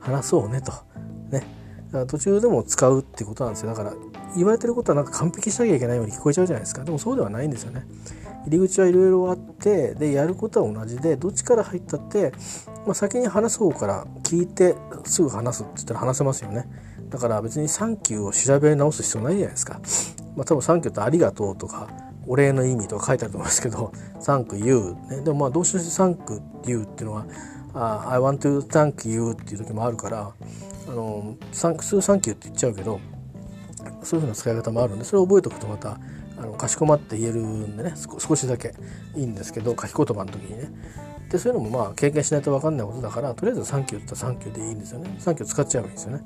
[0.00, 0.72] 話そうねと
[1.30, 1.57] ね。
[2.06, 3.94] 途中でも使うってことなんですよだから
[4.36, 7.86] 言われてることはなんか完璧しなきゃいけないように聞こえちゃうじゃないですかでもそうではないんですよね。
[8.46, 12.32] 入り口はいろいろあってでやることは同じでどっちから入ったって、
[12.86, 14.74] まあ、先に話す方から聞いて
[15.04, 16.66] すぐ話すって言ったら話せますよね。
[17.10, 19.80] だから別に「サンキュー」を調べ直す必要ないじゃないですか。
[20.36, 21.88] まあ、多分「サンキュー」って「ありがとう」とか
[22.26, 27.26] お礼の意味とか書いてあると思いますけど「サンクユー」ねでもまあ動詞として「サンクユー」っていうのは
[27.74, 30.30] 「あ I want to thank you」っていう時もあるから
[30.88, 33.00] あのサン普通「サンキュー」って言っちゃうけど
[34.02, 35.98] そういうふうな使い方もあるんでそれを覚えておくとまた
[36.38, 38.74] あのかしこまって言えるんでね少しだけ
[39.14, 40.70] いいんですけど書き言葉の時にね
[41.30, 46.24] でそういうのもまあ経験しないと分かんないことだからとりあえず「サンキュー」って言ったら「サンキュー」でいいんですよね「サンキュー」使っちゃえばいいんですよね。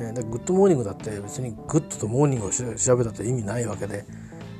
[0.00, 4.06] えで Good morning だって別に good と morning を調べたって意味ないわけで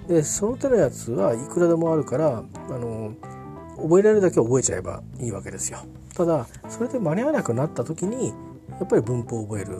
[0.06, 3.12] でその手のやつはいくらでもあるからあの
[3.82, 5.78] 覚えられるだけ覚えちゃえばいいわけですよ。
[6.14, 8.34] ただそれで間に合わなくなった時に
[8.80, 9.78] やっぱり文法を覚える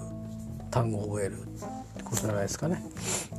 [0.70, 1.46] 単語を覚えるっ
[1.96, 2.82] てことじゃないですかね。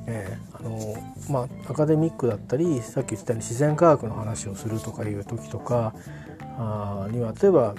[0.07, 0.95] えー、あの
[1.29, 5.93] まあアカデミックだったりさっき言ったように自然科学の話をするとかいう時とか
[6.57, 7.75] あには例えば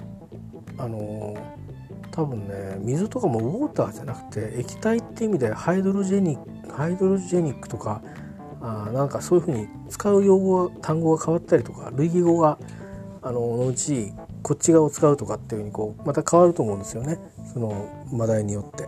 [0.77, 1.35] あの
[2.11, 8.01] 多分ね水とかもウォーターじゃなくて液体っていう意味でハイドロジェニックハイドロジェニックとか
[8.61, 12.57] あなんかそういうふうに使う用語単語が変わったりとか類義語が
[13.21, 14.13] あののうち
[14.43, 17.17] こっち側を使うとかっていうふうにこうまた変わると思うんですよね。
[17.53, 18.85] その話題によって、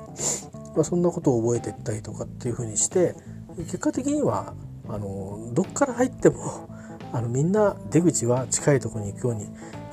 [0.76, 3.16] まあ、そんなことを覚えていったりとかっていうふうにして
[3.58, 4.54] 結果的には
[4.90, 6.68] あのどっから入っても
[7.14, 9.48] あのみんな出口は近いところに行くように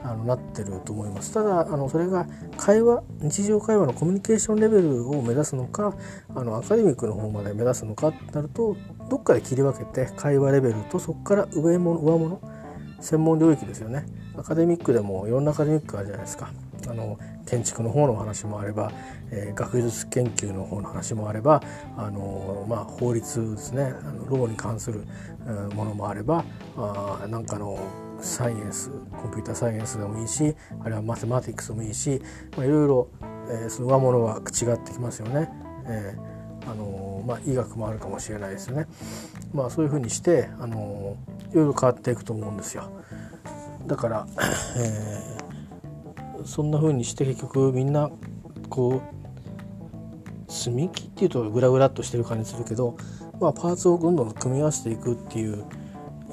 [0.04, 1.32] あのなってると思います。
[1.32, 5.94] ただあのそれが会話日常会話のコミュニケーションレベルを目指すのか
[6.34, 8.76] あのアカデミックの方まで目指すのかってなると
[9.08, 12.40] どっかで切り分けて会話レベルとそこから上物上物
[13.02, 16.50] 専門領域ですよねアカデミックでもいろんなアカデミックあるじゃないですか
[16.88, 18.90] あの建築の方の話もあれば、
[19.30, 21.62] えー、学術研究の方の話もあれば
[21.96, 25.04] あの、まあ、法律ですねあのローに関する
[25.74, 26.44] ものもあれば
[26.76, 27.78] あなんかの
[28.20, 32.22] サイエンスコンピューターサイエンスでもいいしあるいはマテマティックスでもいいし、
[32.56, 33.08] まあ、いろいろ、
[33.48, 35.48] えー、その上物は違ってきますよね。
[35.86, 36.32] えー
[36.66, 38.86] あのまあ、医学もあるかもしれないですよね。
[39.52, 41.16] まあ、そういうふうにして、あの
[41.52, 42.90] いろいろ変わっていくと思うんですよ。
[43.86, 44.26] だから、
[44.78, 48.10] えー、そんなふうにして結局みんな
[48.68, 49.00] こ
[50.48, 52.96] う積み木っていうとグラグラっとしてる感じするけど、
[53.40, 55.64] まあ、パーツをどんどん組み合わせていくっていう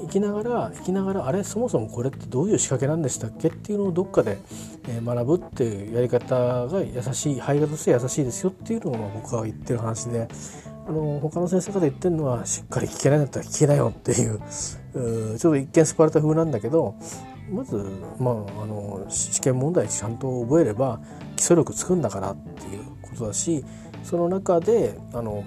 [0.02, 4.38] 生きながら生きながらあれそもそもこれってどういう仕掛けなんでしたっけっていうのをどっかで
[5.04, 10.28] 学ぶっていうやり方が優しい肺がとして優しいですよっていうのが僕が言ってる話で
[10.90, 14.40] あの他の先生方言ってるのはしっかり聞けないんだったら聞けないよっていう
[15.38, 16.96] ちょっと一見スパルタ風なんだけど
[17.48, 17.76] まず、
[18.18, 21.00] まあ、あの試験問題ちゃんと覚えれば
[21.36, 23.64] 基礎力つくんだからっていうことだし
[24.02, 25.44] その中であの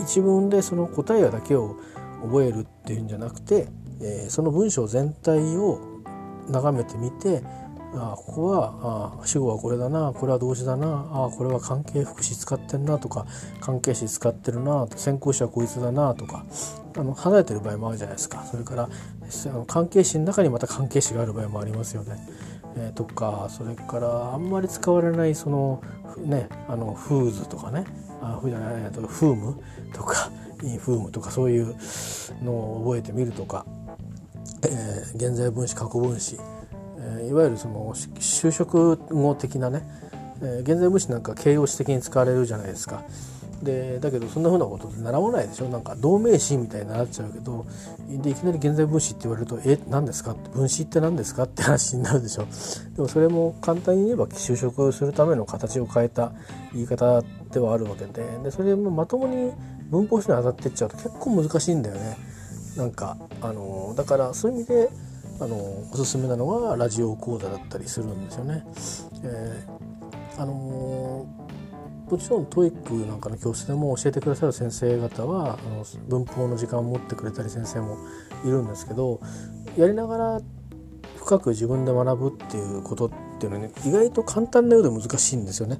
[0.00, 1.76] 一文でその答えだけを
[2.22, 3.68] 覚えるっていうんじゃなくて
[4.02, 5.80] えー、その文章全体を
[6.48, 7.42] 眺めてみて
[7.94, 13.26] あここはあ主語はこれだなこれは動詞だなあこれは関係副詞使ってんなとか
[13.60, 16.46] 関係詞使ってるな先行詞はこいつだなとか
[16.96, 18.44] あの離れてる場合もあるじゃないですか。
[18.44, 18.88] それから
[19.66, 22.16] 関係詞の中にまた関係詞がある場合もありますよね。
[22.76, 25.82] えー、とかそれからあんまり使われないその
[26.18, 27.84] ねあのフーズとかね。
[28.22, 29.60] あフーム
[29.92, 30.30] とか
[30.62, 31.74] インフームとかそういう
[32.42, 33.66] のを覚えてみるとか。
[34.64, 36.38] えー、現在分詞過去分詞、
[37.02, 39.82] えー、いわゆるその就職語的なね、
[40.40, 43.02] えー、現在分詞なんか形容詞的に使われるじゃないですか。
[43.62, 47.64] でだけどそんなふうなことって習わないでしょなんか同名詞みたいに習っちゃうけど
[48.08, 52.46] でいきなり現在分詞って言われると「え何ですか?」って「分詞って何ですか?」って話になるでしょ
[52.96, 56.32] でもそれも簡単に言えば就職をするための形を変えた
[56.74, 57.22] 言い方
[57.52, 59.52] ではあるわけででそれもまともに
[59.88, 62.16] 文法書に当たってっちゃうと結構難しいんだよね。
[62.76, 64.90] なんかあのだからそういう意味で
[65.42, 68.64] あのおすすめなのはラジオ講座だったりするんですよね。
[69.24, 77.98] えー、あのもちろん TOEIC なんかの教室でも教えてくださる先生方はあの文法の時間を持ってくれたり先生も
[78.44, 79.20] いるんですけど
[79.76, 80.40] やりながら
[81.16, 85.78] 深く自分で学ぶっていうことっていうのはね意外と簡単なようで難しいんですよね。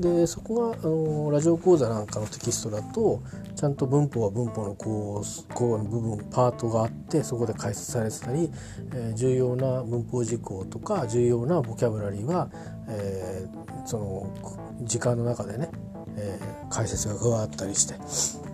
[0.00, 3.22] でそこがあのラジオ講座なんかのテキストだと
[3.54, 8.50] ちゃんと文法は文法のこうこうの部分パートがあってそこで解説されてたり、
[8.92, 12.50] えー、重要な文法事項とか重要なボキャブラリーは、
[12.88, 15.70] えー、その時間の中でね、
[16.16, 17.94] えー、解説が加わったりして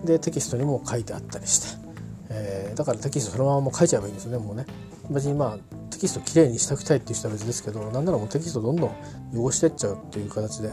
[0.05, 1.81] でテキストにも書いてあったりして、
[2.29, 4.65] えー、だからテキストそのままも書いちゃえばいいんですよねもうね。
[5.09, 8.95] 別にまあテキストきれいにしておきたいっていう人は別ですけどなんならもうテキストどんどん
[9.35, 10.69] 汚してっちゃうっていう形で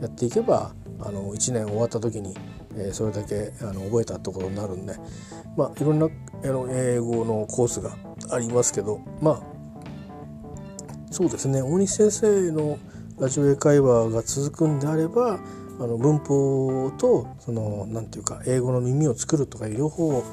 [0.00, 2.36] やっていけばあの1年終わった時に、
[2.76, 4.94] えー、それだけあの覚えたってことになるんで
[5.56, 7.96] まあいろんなあの英語のコースが
[8.30, 9.54] ありますけどまあ
[11.10, 11.62] そうですね。
[11.62, 12.76] 大西先生の
[13.20, 15.38] ラジオ英会話が続くんであれば
[15.78, 20.24] あの文法とその何て言うか英語の耳を作るとかいう両方を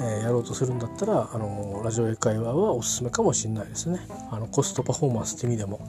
[0.00, 4.00] えやろうとするんだったらあのラジオ英会話はおすすめかもしれないですね。
[4.30, 5.80] あのコストパフォーマンスって意味でも。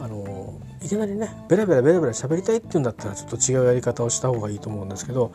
[0.00, 5.32] あのいきなりねベラベラベラベラ喋りたいっていうんだったらちょっと違うやり方をした方がいいと思うんですけど、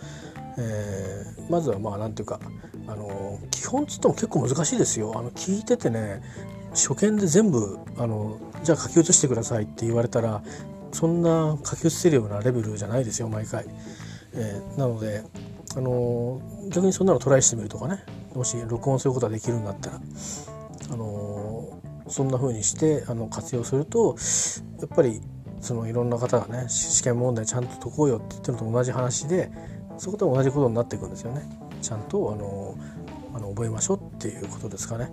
[0.57, 2.39] えー、まずはまあ何ていうか
[2.87, 5.13] あの基本つっても結構難しいですよ。
[5.15, 6.23] あの聞いててね
[6.71, 10.41] 初見で全部あのじゃあ書き写してくださいって言われたら
[10.91, 13.65] そんな書き写せるようなレベルじゃないですよ毎回。
[14.33, 15.23] えー、なので
[15.75, 18.03] あの逆にそんなのトライしてみるとかね
[18.33, 20.01] もし録音することができるんだったら、
[20.91, 24.15] あのそんな風にしてあの活用すると
[24.79, 25.21] やっぱり
[25.61, 29.51] そのいろんな方がね試験問題ちゃんと解こうよって言ってるのと同じ話で
[29.97, 31.43] そこと同じことになっていくんですよね。
[31.81, 32.77] ちゃんとあの
[33.33, 35.09] あの覚えましょうっていうことですかね。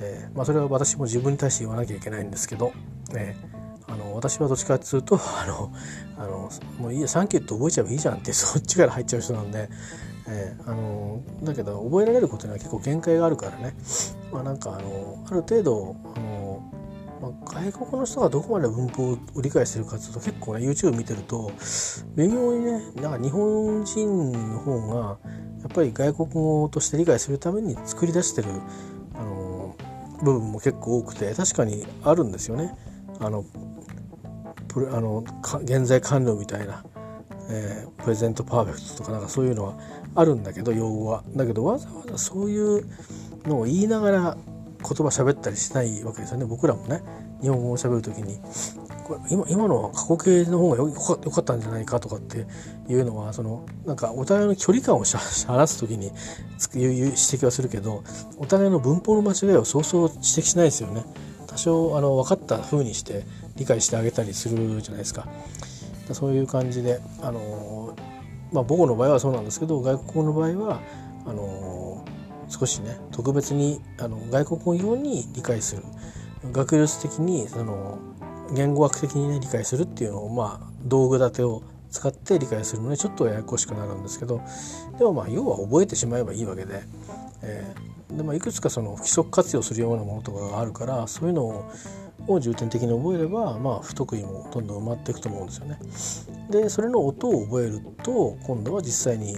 [0.00, 2.72] えー、まあ、それは私も自分に対して言わなきゃいけないんですけど、
[3.16, 3.63] えー、
[3.94, 5.72] あの私はどっちかっていうと あの
[6.18, 9.68] あのもういいやサンキューって覚えちゃえばいいじゃんって そっちから入っちゃう人なんで、
[10.26, 13.76] えー、あのだけど覚えられることには結構限界があるからね、
[14.32, 16.62] まあ、なんかあのある程度あの、
[17.22, 21.52] まあ、外国の人がどこまで文法を理解してるかっていうと結構ね YouTube 見てると
[22.16, 25.18] 微妙にねなんか日本人の方が
[25.62, 28.48] やっぱり外国語として理解するために作り出してる
[29.14, 29.76] あの
[30.22, 32.74] 部分も結構多くて確かにあるんですよね。
[33.20, 33.44] あの
[34.74, 35.24] プあの
[35.62, 36.84] 現在完了みたいな、
[37.48, 39.78] えー、プレゼントパーフェクトとかなんかそういうのは
[40.16, 41.22] あるんだけど用語は。
[41.36, 42.84] だけどわざわざそういう
[43.46, 47.02] のを言いながら言葉喋ったりしないわけですよね僕らもね
[47.40, 48.38] 日本語を喋る時に
[49.04, 52.46] これ今今の過去形の方がよよかったんじゃないかとかって
[52.88, 56.12] いうのはそのなんかお互いの距離感を話す時にいう
[56.74, 58.02] 指摘はするけど
[58.38, 61.04] お互いの文法の間違いをそうそう指摘しないですよね。
[61.46, 63.24] 多少あの分かった風にして
[63.56, 65.26] 理解してあげたりするじゃないですか。
[66.12, 67.96] そういう感じであの
[68.52, 70.80] まあ母語の場合はそうなんですけど外国語の場合は
[71.24, 72.04] あの
[72.48, 75.82] 少しね特別にあの外国語用に理解する
[76.52, 77.98] 学術的にその
[78.54, 84.42] 言語学的にね理解するっていうのをまあ道具立てを使って理解するのでちょっとややこしくなるんですけど
[84.98, 86.82] でもまあ要は覚えてしまえばいいわけで,、
[87.42, 91.70] えーでまあ、いくつかその不規則活用するようなものとかがあるからそういうのを
[92.26, 95.78] を重点的に覚えれば、まあ、不得意もどんどん埋まっていくと思うんですよね。
[96.50, 99.36] でそれの音を覚えると今度は実際に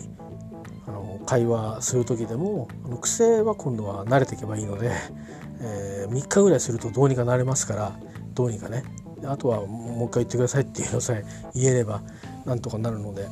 [0.87, 4.91] あの会話する時でもあの癖は今度は慣れていけばいいので、
[5.61, 7.93] えー、3日ぐらいするとどうにかなれますから
[8.35, 8.85] どうにかね
[9.25, 11.25] あとはもう一回言ってくださいっていうのさえ
[11.55, 12.03] 言えれば
[12.45, 13.27] なんとかなるので、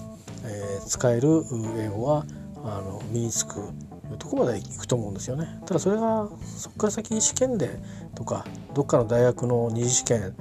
[0.45, 1.45] えー、使える
[1.79, 2.25] 英語は
[2.65, 3.61] あの身につく
[4.19, 5.61] とこまで行くと思うんですよね。
[5.67, 7.71] ただそれがそこから先試験で
[8.15, 8.45] とか
[8.75, 10.35] どっかの大学の二次試験、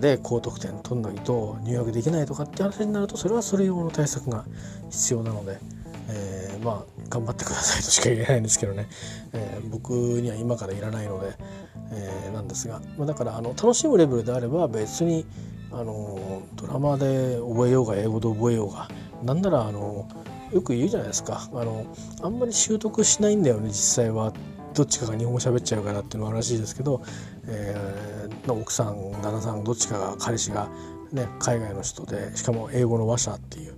[0.00, 4.44] で高得点取んないと入学できないとかって話になるとそれはそれ用の対策が
[4.90, 5.58] 必要なので、
[6.08, 8.88] えー、まあ頑張ってくださいとしか言えないんですけどね、
[9.32, 11.36] えー、僕には今からいらないので、
[11.92, 15.24] えー、なんですが、まあ、だからあの楽しむレベルであれば別に
[15.70, 18.88] あのドラマで覚えようが英語で覚えようが
[19.22, 20.08] なんならあの
[20.52, 21.48] よく言うじゃないですか。
[21.52, 21.86] あの
[22.22, 24.32] あんまり習得しないんだよね実際は。
[24.74, 27.02] どっちかが日本語喋っちゃうからっていうのはらしいですけど、
[27.46, 30.68] えー、奥さん旦那さんどっちかが彼氏が、
[31.12, 33.74] ね、海外の人でしかも英語の話者っていう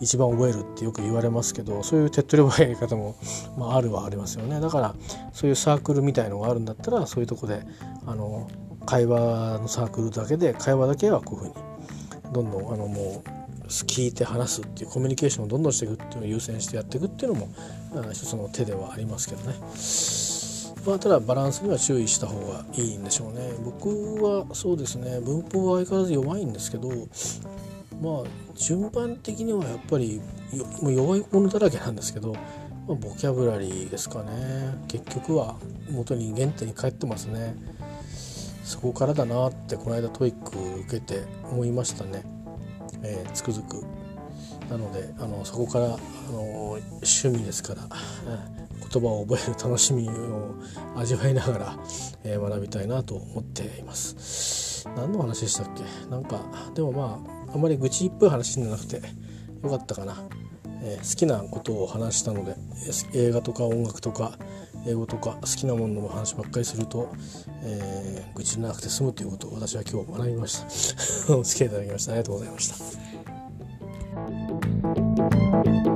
[0.00, 3.16] 一番覚えるってよく言われますけどそういう手っ取り早い方も、
[3.58, 4.58] まあ、あるはありますよね。
[4.60, 4.94] だから
[5.34, 7.62] そういうサークルみたいのがあるんだったらそういうとこで
[8.06, 8.48] あの
[8.86, 11.56] 会話のサークルだけで会話だけはこういうふ
[12.24, 13.37] うにどんどんあのもう
[13.68, 17.48] 聞いて話すっていうコミュニケーションをどんどんしていくっていうのを優先してやっていくっていうのも
[18.12, 19.54] 一つの手ではありますけどね。
[20.86, 23.50] まあ、ただバランスには注意した方がいいんでしょうね。
[23.62, 23.88] 僕
[24.22, 26.88] はそうですね文法は相変わらず弱いんですけど
[28.00, 30.20] まあ順番的にはやっぱり
[30.80, 32.38] もう弱いものだらけなんですけど、ま
[32.90, 35.56] あ、ボキャブラリーですかね結局は
[35.90, 37.54] 元に原点に帰ってますね
[38.62, 42.22] そこからだなってこの間 TOEIC 受けて思いましたね、
[43.02, 43.84] えー、つくづく。
[44.70, 45.98] なのであのそこからあ
[46.30, 47.88] の趣味ですから、
[48.90, 50.54] 言葉を覚える楽しみを
[50.94, 51.78] 味わいながら、
[52.22, 54.86] えー、学びたいなと思っています。
[54.96, 56.10] 何の話でしたっけ？
[56.10, 56.40] なんか
[56.74, 57.18] でもま
[57.48, 59.00] ああんまり愚痴っぽい話じゃなくて
[59.62, 60.22] よかったかな、
[60.82, 62.54] えー、好きなことを話したので
[63.14, 64.38] 映画とか音楽とか
[64.86, 67.10] 英語とか好きなものの話ばっかりすると、
[67.62, 71.36] えー、愚痴なくて済むということを私は今日学びました。
[71.36, 72.68] お付き合いいただきましたありがとうございまし
[75.84, 75.87] た。